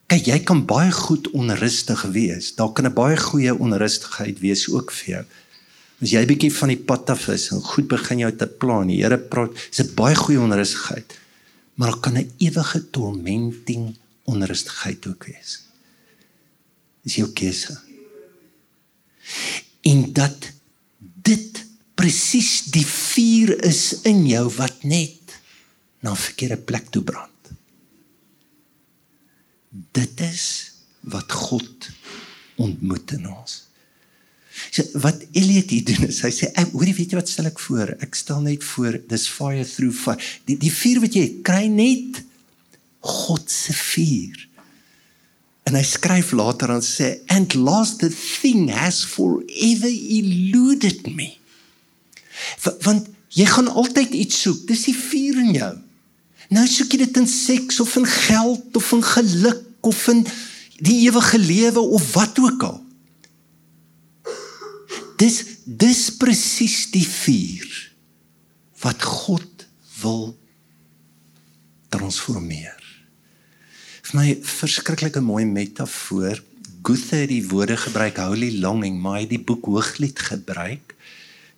Kyk, 0.09 0.25
jy 0.25 0.39
kan 0.49 0.65
baie 0.67 0.91
goed 0.95 1.29
onrustig 1.37 2.03
wees. 2.15 2.55
Daar 2.57 2.73
kan 2.73 2.87
'n 2.87 2.95
baie 2.95 3.17
goeie 3.17 3.55
onrustigheid 3.55 4.41
wees 4.41 4.69
ook 4.69 4.91
vir 4.91 5.09
jou. 5.15 5.25
As 6.03 6.11
jy 6.11 6.27
bietjie 6.27 6.53
van 6.53 6.69
die 6.69 6.83
pad 6.91 7.11
af 7.11 7.29
is 7.29 7.51
en 7.51 7.61
goed 7.61 7.89
begin 7.89 8.19
jou 8.19 8.33
te 8.33 8.47
plan, 8.47 8.87
die 8.87 9.03
Here 9.03 9.19
praat, 9.19 9.53
is 9.71 9.81
'n 9.81 9.95
baie 9.95 10.15
goeie 10.15 10.41
onrustigheid. 10.41 11.19
Maar 11.75 11.91
daar 11.91 12.01
kan 12.01 12.17
'n 12.17 12.33
ewige 12.39 12.91
tormenting 12.91 13.97
onrustigheid 14.25 15.07
ook 15.07 15.25
wees. 15.25 15.68
Dis 17.07 17.19
jou 17.21 17.29
keuse. 17.33 17.77
En 19.89 20.13
dat 20.13 20.51
dit 21.01 21.65
presies 21.99 22.69
die 22.73 22.87
vuur 22.87 23.57
is 23.67 24.03
in 24.09 24.25
jou 24.27 24.47
wat 24.57 24.85
net 24.85 25.39
na 26.01 26.13
'n 26.13 26.17
verkeerde 26.17 26.57
plek 26.57 26.91
toe 26.91 27.03
brand. 27.03 27.51
Dit 29.93 30.21
is 30.21 30.73
wat 31.01 31.33
God 31.33 31.91
ontmoet 32.57 33.13
in 33.13 33.29
ons. 33.29 33.69
So 34.71 34.83
wat 34.93 35.23
Elliot 35.33 35.71
hier 35.71 35.85
doen 35.85 36.09
is 36.09 36.21
hy 36.23 36.31
sê 36.35 36.51
ek 36.59 36.73
hoorie 36.75 36.95
weet 36.95 37.13
jy 37.13 37.21
wat 37.21 37.31
stel 37.31 37.51
ek 37.51 37.61
voor? 37.63 37.95
Ek 38.03 38.15
stel 38.15 38.41
net 38.41 38.65
voor 38.65 38.99
dis 39.11 39.29
fire 39.29 39.65
through 39.65 39.95
fire. 39.95 40.23
Die 40.45 40.59
die 40.59 40.73
vuur 40.73 41.01
wat 41.05 41.15
jy 41.15 41.27
kry 41.47 41.67
net 41.71 42.23
God 43.01 43.51
se 43.51 43.73
vuur. 43.73 44.48
En 45.69 45.77
hy 45.77 45.85
skryf 45.85 46.33
later 46.37 46.73
aan 46.73 46.85
sê 46.85 47.19
and 47.35 47.55
last 47.55 48.01
the 48.01 48.11
thing 48.11 48.71
has 48.73 49.03
forever 49.05 49.93
eluded 49.93 51.05
me. 51.13 51.35
V 52.63 52.73
want 52.87 53.11
jy 53.37 53.45
gaan 53.45 53.69
altyd 53.69 54.17
iets 54.17 54.41
soek. 54.47 54.65
Dis 54.71 54.87
die 54.89 54.97
vuur 54.97 55.41
in 55.45 55.53
jou. 55.59 55.73
Nou 56.57 56.65
soek 56.67 56.95
jy 56.95 57.05
dit 57.05 57.21
in 57.21 57.29
seks 57.29 57.81
of 57.85 57.93
in 58.01 58.09
geld 58.09 58.77
of 58.81 58.93
in 58.97 59.05
geluk 59.05 59.65
of 59.85 60.05
in 60.09 60.25
die 60.81 61.03
ewige 61.07 61.39
lewe 61.39 61.83
of 61.99 62.13
wat 62.17 62.39
ook 62.41 62.63
al 62.65 62.79
dis 65.19 65.43
dis 65.65 66.09
presies 66.17 66.87
die 66.95 67.07
vuur 67.07 67.77
wat 68.85 69.03
God 69.03 69.67
wil 70.03 70.37
transformeer. 71.91 72.78
Vir 74.09 74.17
my 74.17 74.29
verskriklike 74.41 75.21
mooi 75.21 75.45
metafoor. 75.45 76.39
Goethe 76.87 77.23
het 77.23 77.29
die 77.29 77.43
woorde 77.45 77.77
gebruik 77.77 78.17
holy 78.23 78.55
longing, 78.63 78.97
maar 79.03 79.19
hy 79.19 79.27
het 79.27 79.35
die 79.35 79.45
boek 79.45 79.67
Hooglied 79.69 80.23
gebruik. 80.31 80.95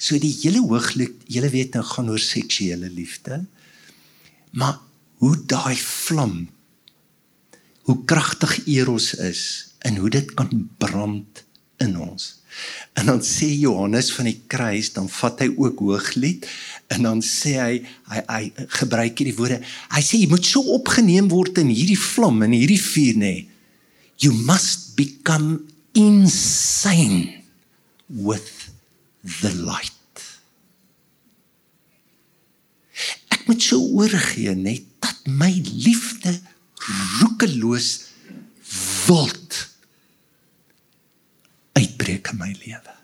So 0.01 0.19
die 0.19 0.33
hele 0.41 0.65
Hooglied, 0.65 1.21
julle 1.31 1.51
weet 1.53 1.77
nou 1.79 1.85
gaan 1.87 2.11
oor 2.11 2.19
seksuele 2.19 2.91
liefde. 2.91 3.45
Maar 4.51 4.81
hoe 5.23 5.37
daai 5.47 5.77
vlam 5.79 6.49
hoe 7.91 8.05
kragtig 8.05 8.67
eros 8.67 9.15
is 9.15 9.75
en 9.79 9.97
hoe 9.97 10.11
dit 10.11 10.35
kan 10.35 10.69
brand 10.79 11.45
in 11.79 11.97
ons. 11.99 12.40
En 12.99 13.07
dan 13.07 13.23
sê 13.25 13.49
Johannes 13.55 14.11
van 14.15 14.29
die 14.29 14.41
kruis, 14.51 14.93
dan 14.97 15.09
vat 15.21 15.43
hy 15.45 15.51
ook 15.55 15.83
hooglied 15.85 16.47
en 16.91 17.07
dan 17.07 17.23
sê 17.25 17.55
hy 17.61 17.75
hy 18.11 18.23
hy 18.27 18.43
gebruik 18.81 19.21
hierdie 19.21 19.37
woorde. 19.39 19.61
Hy 19.95 20.03
sê 20.03 20.19
jy 20.19 20.29
moet 20.31 20.47
so 20.47 20.63
opgeneem 20.75 21.31
word 21.31 21.61
in 21.63 21.71
hierdie 21.71 21.99
vlam 22.01 22.43
en 22.47 22.57
hierdie 22.57 22.81
vuur 22.83 23.21
nê. 23.23 23.35
You 24.21 24.35
must 24.35 24.97
become 24.99 25.71
insane 25.95 27.45
with 28.09 28.71
the 29.41 29.55
light. 29.55 29.95
Ek 33.31 33.47
moet 33.47 33.63
so 33.65 33.79
oorgee 33.79 34.53
net 34.59 34.85
dat 35.01 35.31
my 35.31 35.53
liefde 35.55 36.35
roekeloos 37.21 37.91
wild 39.07 39.70
uitbreek 42.11 42.33
in 42.33 42.39
my 42.39 42.55
lewe. 42.65 42.97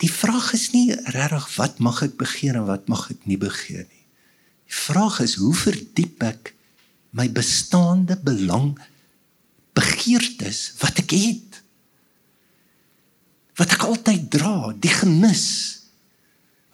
Die 0.00 0.10
vraag 0.10 0.52
is 0.56 0.70
nie 0.72 0.94
regtig 1.12 1.46
wat 1.56 1.78
mag 1.78 2.02
ek 2.02 2.16
begeer 2.16 2.56
en 2.56 2.66
wat 2.66 2.88
mag 2.88 3.10
ek 3.12 3.26
nie 3.28 3.38
begeer 3.38 3.84
nie. 3.84 4.06
Die 4.64 4.78
vraag 4.86 5.20
is 5.20 5.36
hoe 5.36 5.54
verdiep 5.54 6.22
ek 6.24 6.54
my 7.12 7.28
bestaande 7.28 8.16
belang 8.16 8.78
begeertes 9.76 10.72
wat 10.80 11.02
ek 11.02 11.12
het. 11.12 11.60
Wat 13.60 13.74
ek 13.76 13.84
altyd 13.84 14.30
dra, 14.32 14.72
die 14.72 14.92
genis. 14.94 15.84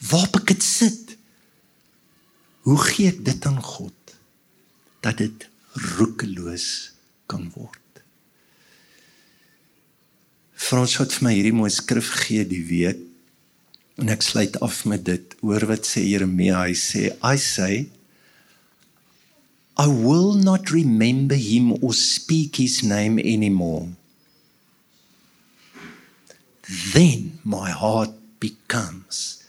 Waar 0.06 0.30
ek 0.30 0.52
dit 0.52 0.62
sit. 0.62 1.16
Hoe 2.66 2.78
gee 2.78 3.10
ek 3.10 3.24
dit 3.26 3.46
aan 3.46 3.58
God 3.62 4.14
dat 5.02 5.18
dit 5.18 5.48
roekeloos 5.96 6.68
kan 7.26 7.50
word? 7.54 7.86
Frans 10.66 10.96
het 10.98 11.12
vir 11.14 11.22
my 11.22 11.31
hierdie 11.31 11.55
mooi 11.55 11.68
skrif 11.70 12.09
gegee 12.11 12.46
die 12.50 12.64
week 12.66 13.02
en 14.02 14.11
ek 14.11 14.24
sluit 14.26 14.57
af 14.66 14.81
met 14.90 15.05
dit. 15.07 15.37
Hoor 15.38 15.62
wat 15.70 15.87
sê 15.87 16.02
Jeremia? 16.02 16.64
Hy 16.66 16.74
sê 16.74 17.02
I 17.22 17.38
say 17.38 17.87
I 19.79 19.87
will 19.87 20.35
not 20.35 20.72
remember 20.74 21.38
him 21.38 21.70
or 21.79 21.94
speak 21.94 22.57
his 22.57 22.83
name 22.83 23.20
anymore. 23.20 23.94
Then 26.66 27.38
my 27.44 27.70
heart 27.70 28.16
becomes 28.40 29.44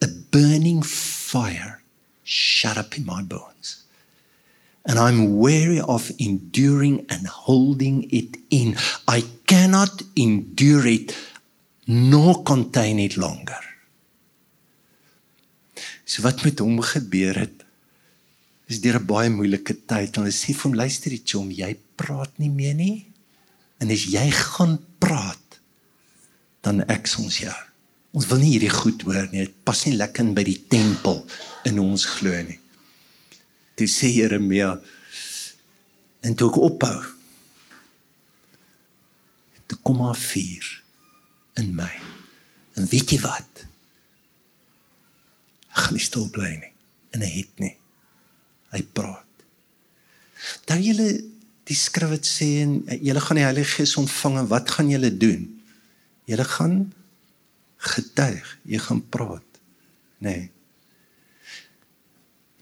a 0.00 0.06
burning 0.06 0.82
fire 0.82 1.80
shut 2.22 2.78
up 2.78 2.96
in 2.96 3.04
my 3.04 3.22
bones 3.22 3.81
and 4.84 4.98
I'm 4.98 5.38
wary 5.38 5.80
of 5.80 6.10
enduring 6.18 7.06
and 7.08 7.26
holding 7.26 8.08
it 8.10 8.36
in. 8.50 8.76
I 9.06 9.22
cannot 9.46 10.02
endure 10.16 10.86
it 10.86 11.16
nor 11.86 12.42
contain 12.42 12.98
it 12.98 13.16
longer. 13.16 13.60
So 16.04 16.22
wat 16.22 16.42
met 16.44 16.58
hom 16.58 16.80
gebeur 16.82 17.38
het 17.38 17.62
is 18.66 18.80
deur 18.80 18.98
'n 19.00 19.06
baie 19.06 19.30
moeilike 19.30 19.76
tyd. 19.86 20.16
Hulle 20.16 20.32
sê 20.32 20.54
vir 20.54 20.62
hom 20.62 20.74
luister 20.74 21.12
iets 21.12 21.34
om 21.34 21.50
jy 21.50 21.76
praat 21.96 22.38
nie 22.38 22.50
meer 22.50 22.74
nie. 22.74 23.06
En 23.78 23.90
as 23.90 24.04
jy 24.04 24.30
gaan 24.30 24.78
praat 24.98 25.60
dan 26.60 26.82
ek 26.88 27.06
soms 27.06 27.38
jou. 27.38 27.58
Ons 28.12 28.26
wil 28.26 28.38
nie 28.38 28.52
hierdie 28.52 28.70
goed 28.70 29.02
hoor 29.02 29.28
nie. 29.32 29.46
Dit 29.46 29.64
pas 29.64 29.84
nie 29.86 29.96
lekker 29.96 30.24
in 30.24 30.34
by 30.34 30.44
die 30.44 30.60
tempel 30.68 31.26
in 31.64 31.78
ons 31.78 32.04
glo 32.04 32.42
nie. 32.42 32.58
Toe 33.78 33.88
sê 33.88 34.10
Jeremia 34.12 34.74
en 36.22 36.36
toe 36.38 36.50
ek 36.52 36.60
ophou. 36.62 37.00
Toe 39.66 39.78
kom 39.82 40.02
maar 40.02 40.18
vuur 40.18 40.70
in 41.60 41.72
my. 41.76 41.92
En 42.76 42.88
weet 42.88 43.14
jy 43.14 43.20
wat? 43.24 43.66
Ek 45.72 45.86
gaan 45.86 45.96
nie 45.96 46.04
stil 46.04 46.28
bly 46.32 46.52
nie. 46.60 46.72
En 47.16 47.24
hy 47.24 47.30
het 47.40 47.62
nie. 47.62 47.74
Hy 48.72 48.82
praat. 48.96 49.28
Dan 50.68 50.82
julle 50.84 51.08
die 51.68 51.78
skrif 51.78 52.12
het 52.16 52.26
sê 52.26 52.48
en 52.64 52.80
julle 53.00 53.22
gaan 53.22 53.38
die 53.38 53.46
Heilige 53.46 53.78
Gees 53.78 53.94
ontvang 54.00 54.40
en 54.42 54.48
wat 54.50 54.72
gaan 54.74 54.90
julle 54.90 55.12
doen? 55.14 55.46
Julle 56.28 56.46
gaan 56.48 56.76
getuig, 57.82 58.48
jy 58.68 58.80
gaan 58.82 59.02
praat. 59.12 59.60
Nee. 60.22 60.50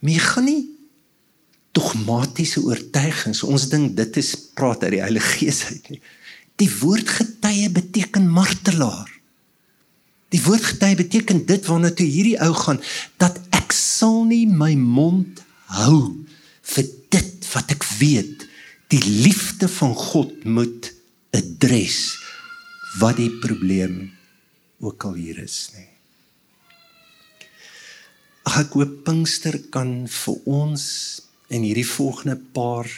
Maar 0.00 0.14
jy 0.14 0.22
gaan 0.24 0.46
nie 0.48 0.60
dogmatiese 1.80 2.62
oortuigings. 2.64 3.42
Ons 3.46 3.68
dink 3.72 3.96
dit 3.98 4.20
is 4.20 4.34
praat 4.56 4.84
uit 4.84 4.98
die 4.98 5.04
Heilige 5.04 5.38
Gees 5.38 5.64
uit 5.70 5.88
nie. 5.94 6.00
Die 6.60 6.68
woord 6.80 7.08
getuie 7.08 7.70
beteken 7.72 8.28
martelaar. 8.28 9.08
Die 10.30 10.42
woord 10.44 10.66
getuie 10.74 10.98
beteken 11.00 11.44
dit 11.48 11.66
waarna 11.66 11.90
toe 11.96 12.06
hierdie 12.06 12.36
ou 12.44 12.52
gaan 12.54 12.80
dat 13.22 13.40
ek 13.56 13.72
sal 13.74 14.22
nie 14.28 14.44
my 14.46 14.74
mond 14.76 15.40
hou 15.80 16.26
vir 16.74 16.90
dit 17.14 17.48
wat 17.54 17.72
ek 17.72 17.86
weet 17.98 18.46
die 18.92 19.02
liefde 19.02 19.70
van 19.70 19.94
God 19.96 20.44
moet 20.44 20.90
adres 21.36 22.18
wat 23.00 23.20
die 23.20 23.30
probleem 23.42 24.10
ook 24.82 25.06
al 25.06 25.16
hier 25.18 25.38
is 25.42 25.70
nie. 25.76 25.86
Ek 28.50 28.74
hoop 28.74 29.02
Pinkster 29.06 29.56
kan 29.70 29.92
vir 30.10 30.48
ons 30.50 30.84
in 31.50 31.64
hierdie 31.66 31.86
volgende 31.86 32.36
paar 32.54 32.88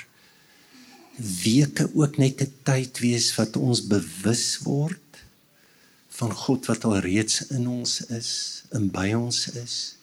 weke 1.43 1.89
ook 1.95 2.17
net 2.21 2.43
'n 2.43 2.53
tyd 2.63 2.99
wees 3.05 3.35
wat 3.37 3.57
ons 3.57 3.87
bewus 3.87 4.59
word 4.65 5.01
van 6.09 6.33
God 6.33 6.67
wat 6.67 6.85
al 6.85 6.99
reeds 6.99 7.47
in 7.47 7.69
ons 7.69 8.01
is, 8.13 8.63
in 8.73 8.91
by 8.91 9.13
ons 9.17 9.49
is. 9.49 9.97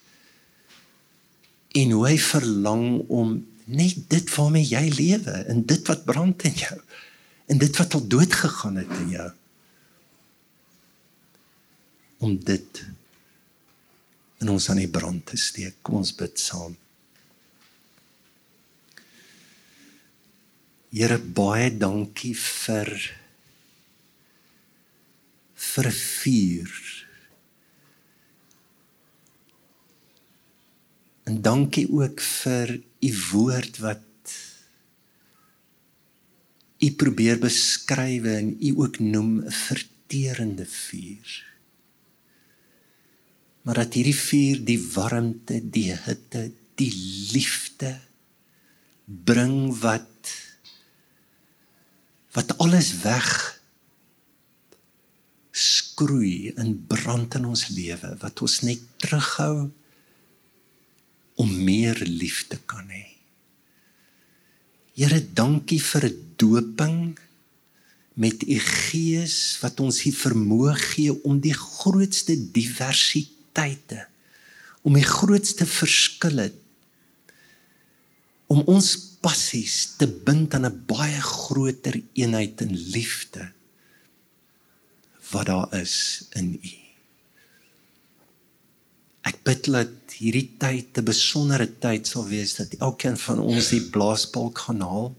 En 1.77 1.91
hoe 1.91 2.07
hy 2.07 2.17
verlang 2.17 3.05
om 3.07 3.45
net 3.65 4.09
dit 4.09 4.35
waarmee 4.35 4.65
jy 4.65 4.89
lewe 4.89 5.35
en 5.51 5.65
dit 5.65 5.87
wat 5.87 6.05
brand 6.05 6.43
in 6.49 6.57
jou 6.57 6.79
en 7.45 7.57
dit 7.57 7.77
wat 7.77 7.93
al 7.93 8.07
dood 8.07 8.33
gegaan 8.33 8.75
het 8.81 8.95
in 9.03 9.09
jou 9.09 9.29
om 12.25 12.35
dit 12.43 12.81
in 14.39 14.49
ons 14.49 14.69
aan 14.69 14.81
die 14.81 14.91
brand 14.91 15.25
te 15.25 15.37
steek. 15.37 15.77
Kom 15.81 16.01
ons 16.01 16.15
bid 16.15 16.39
saam. 16.39 16.75
Here 20.89 21.19
baie 21.19 21.69
dankie 21.69 22.33
vir 22.35 22.89
vir 25.69 25.89
vuur. 25.93 26.71
En 31.29 31.41
dankie 31.45 31.85
ook 31.93 32.21
vir 32.21 32.79
u 32.79 33.11
woord 33.31 33.77
wat 33.83 34.33
u 36.79 36.89
probeer 36.95 37.37
beskryf 37.39 38.25
en 38.25 38.55
u 38.57 38.73
ook 38.81 38.99
noem 38.99 39.45
'n 39.45 39.51
verterende 39.51 40.65
vuur 40.65 41.49
maar 43.69 43.83
dat 43.83 43.93
hierdie 43.93 44.17
vuur 44.17 44.61
die 44.65 44.79
warmte, 44.95 45.59
die 45.61 45.91
hitte, 45.93 46.47
die 46.79 46.89
liefde 47.33 47.91
bring 49.05 49.67
wat 49.83 50.31
wat 52.37 52.53
alles 52.63 52.91
weg 53.03 53.29
skroei 55.51 56.53
in 56.61 56.75
brand 56.87 57.35
in 57.39 57.47
ons 57.49 57.67
lewe 57.73 58.13
wat 58.21 58.43
ons 58.45 58.59
net 58.67 58.83
terughou 59.01 59.69
om 61.39 61.55
meer 61.63 61.97
liefde 62.03 62.59
kan 62.67 62.87
hê. 62.91 63.05
Here, 64.99 65.21
dankie 65.23 65.79
vir 65.79 66.09
doping 66.39 67.15
met 68.19 68.43
u 68.43 68.57
gees 68.59 69.55
wat 69.63 69.79
ons 69.79 70.01
hier 70.03 70.15
vermoë 70.15 70.75
gee 70.81 71.13
om 71.23 71.39
die 71.39 71.55
grootste 71.55 72.35
diversiteit 72.35 73.37
tye 73.53 74.05
om 74.87 74.95
die 74.95 75.05
grootste 75.05 75.67
verskille 75.67 76.49
om 78.49 78.63
ons 78.71 78.93
passies 79.21 79.95
te 79.99 80.07
bind 80.07 80.53
aan 80.53 80.65
'n 80.65 80.83
baie 80.87 81.21
groter 81.21 82.01
eenheid 82.13 82.61
in 82.61 82.75
liefde 82.95 83.51
wat 85.31 85.45
daar 85.45 85.73
is 85.81 86.25
in 86.39 86.59
U. 86.63 86.75
Ek 89.29 89.43
bid 89.43 89.65
dat 89.65 90.15
hierdie 90.17 90.49
tyd 90.57 90.97
'n 90.97 91.05
besondere 91.05 91.67
tyd 91.79 92.07
sal 92.07 92.25
wees 92.27 92.55
dat 92.55 92.73
elkeen 92.79 93.17
van 93.17 93.39
ons 93.39 93.69
die 93.69 93.85
blaasbalk 93.93 94.57
gaan 94.57 94.81
haal. 94.81 95.15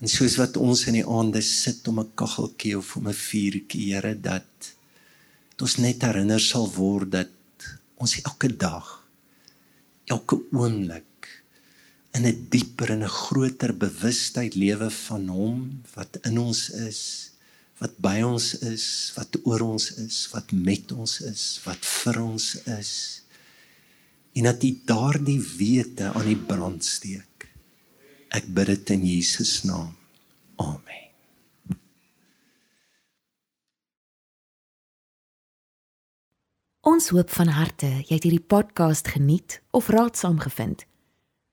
En 0.00 0.08
soos 0.08 0.36
wat 0.36 0.56
ons 0.56 0.86
in 0.86 0.94
die 1.00 1.08
aande 1.18 1.42
sit 1.42 1.88
om 1.88 2.00
'n 2.00 2.14
kaggeltjie 2.14 2.78
of 2.78 2.96
om 2.96 3.08
'n 3.08 3.14
vuurtjie, 3.14 3.94
Here, 3.94 4.14
dat 4.20 4.46
dat 5.58 5.66
ons 5.66 5.76
net 5.82 6.04
herinner 6.06 6.40
sal 6.40 6.68
word 6.70 7.10
dat 7.10 7.30
ons 7.98 8.12
elke 8.22 8.50
dag 8.56 8.92
elke 10.06 10.38
oomblik 10.54 11.07
in 12.16 12.26
'n 12.26 12.46
dieper 12.50 12.90
en 12.90 13.02
'n 13.04 13.16
groter 13.24 13.76
bewustheid 13.76 14.54
lewe 14.54 14.90
van 14.90 15.28
hom 15.28 15.82
wat 15.94 16.18
in 16.22 16.38
ons 16.38 16.70
is 16.70 17.30
wat 17.78 17.94
by 18.02 18.22
ons 18.26 18.54
is 18.66 18.86
wat 19.16 19.38
oor 19.46 19.62
ons 19.62 19.90
is 20.02 20.16
wat 20.34 20.52
met 20.52 20.92
ons 20.92 21.20
is 21.20 21.44
wat 21.66 21.78
vir 22.02 22.20
ons 22.22 22.46
is. 22.78 22.92
En 24.34 24.50
dat 24.50 24.62
jy 24.62 24.72
daardie 24.86 25.40
wete 25.58 26.10
aan 26.12 26.26
die 26.30 26.38
brand 26.50 26.84
steek. 26.84 27.48
Ek 28.34 28.46
bid 28.54 28.66
dit 28.66 28.90
in 28.94 29.06
Jesus 29.06 29.62
naam. 29.62 29.94
Amen. 30.58 31.06
Ons 36.88 37.10
hoop 37.14 37.30
van 37.30 37.50
harte 37.52 37.88
jy 38.08 38.14
het 38.16 38.26
hierdie 38.26 38.46
podcast 38.54 39.14
geniet 39.14 39.60
of 39.70 39.90
raadsaam 39.92 40.38
gevind. 40.42 40.87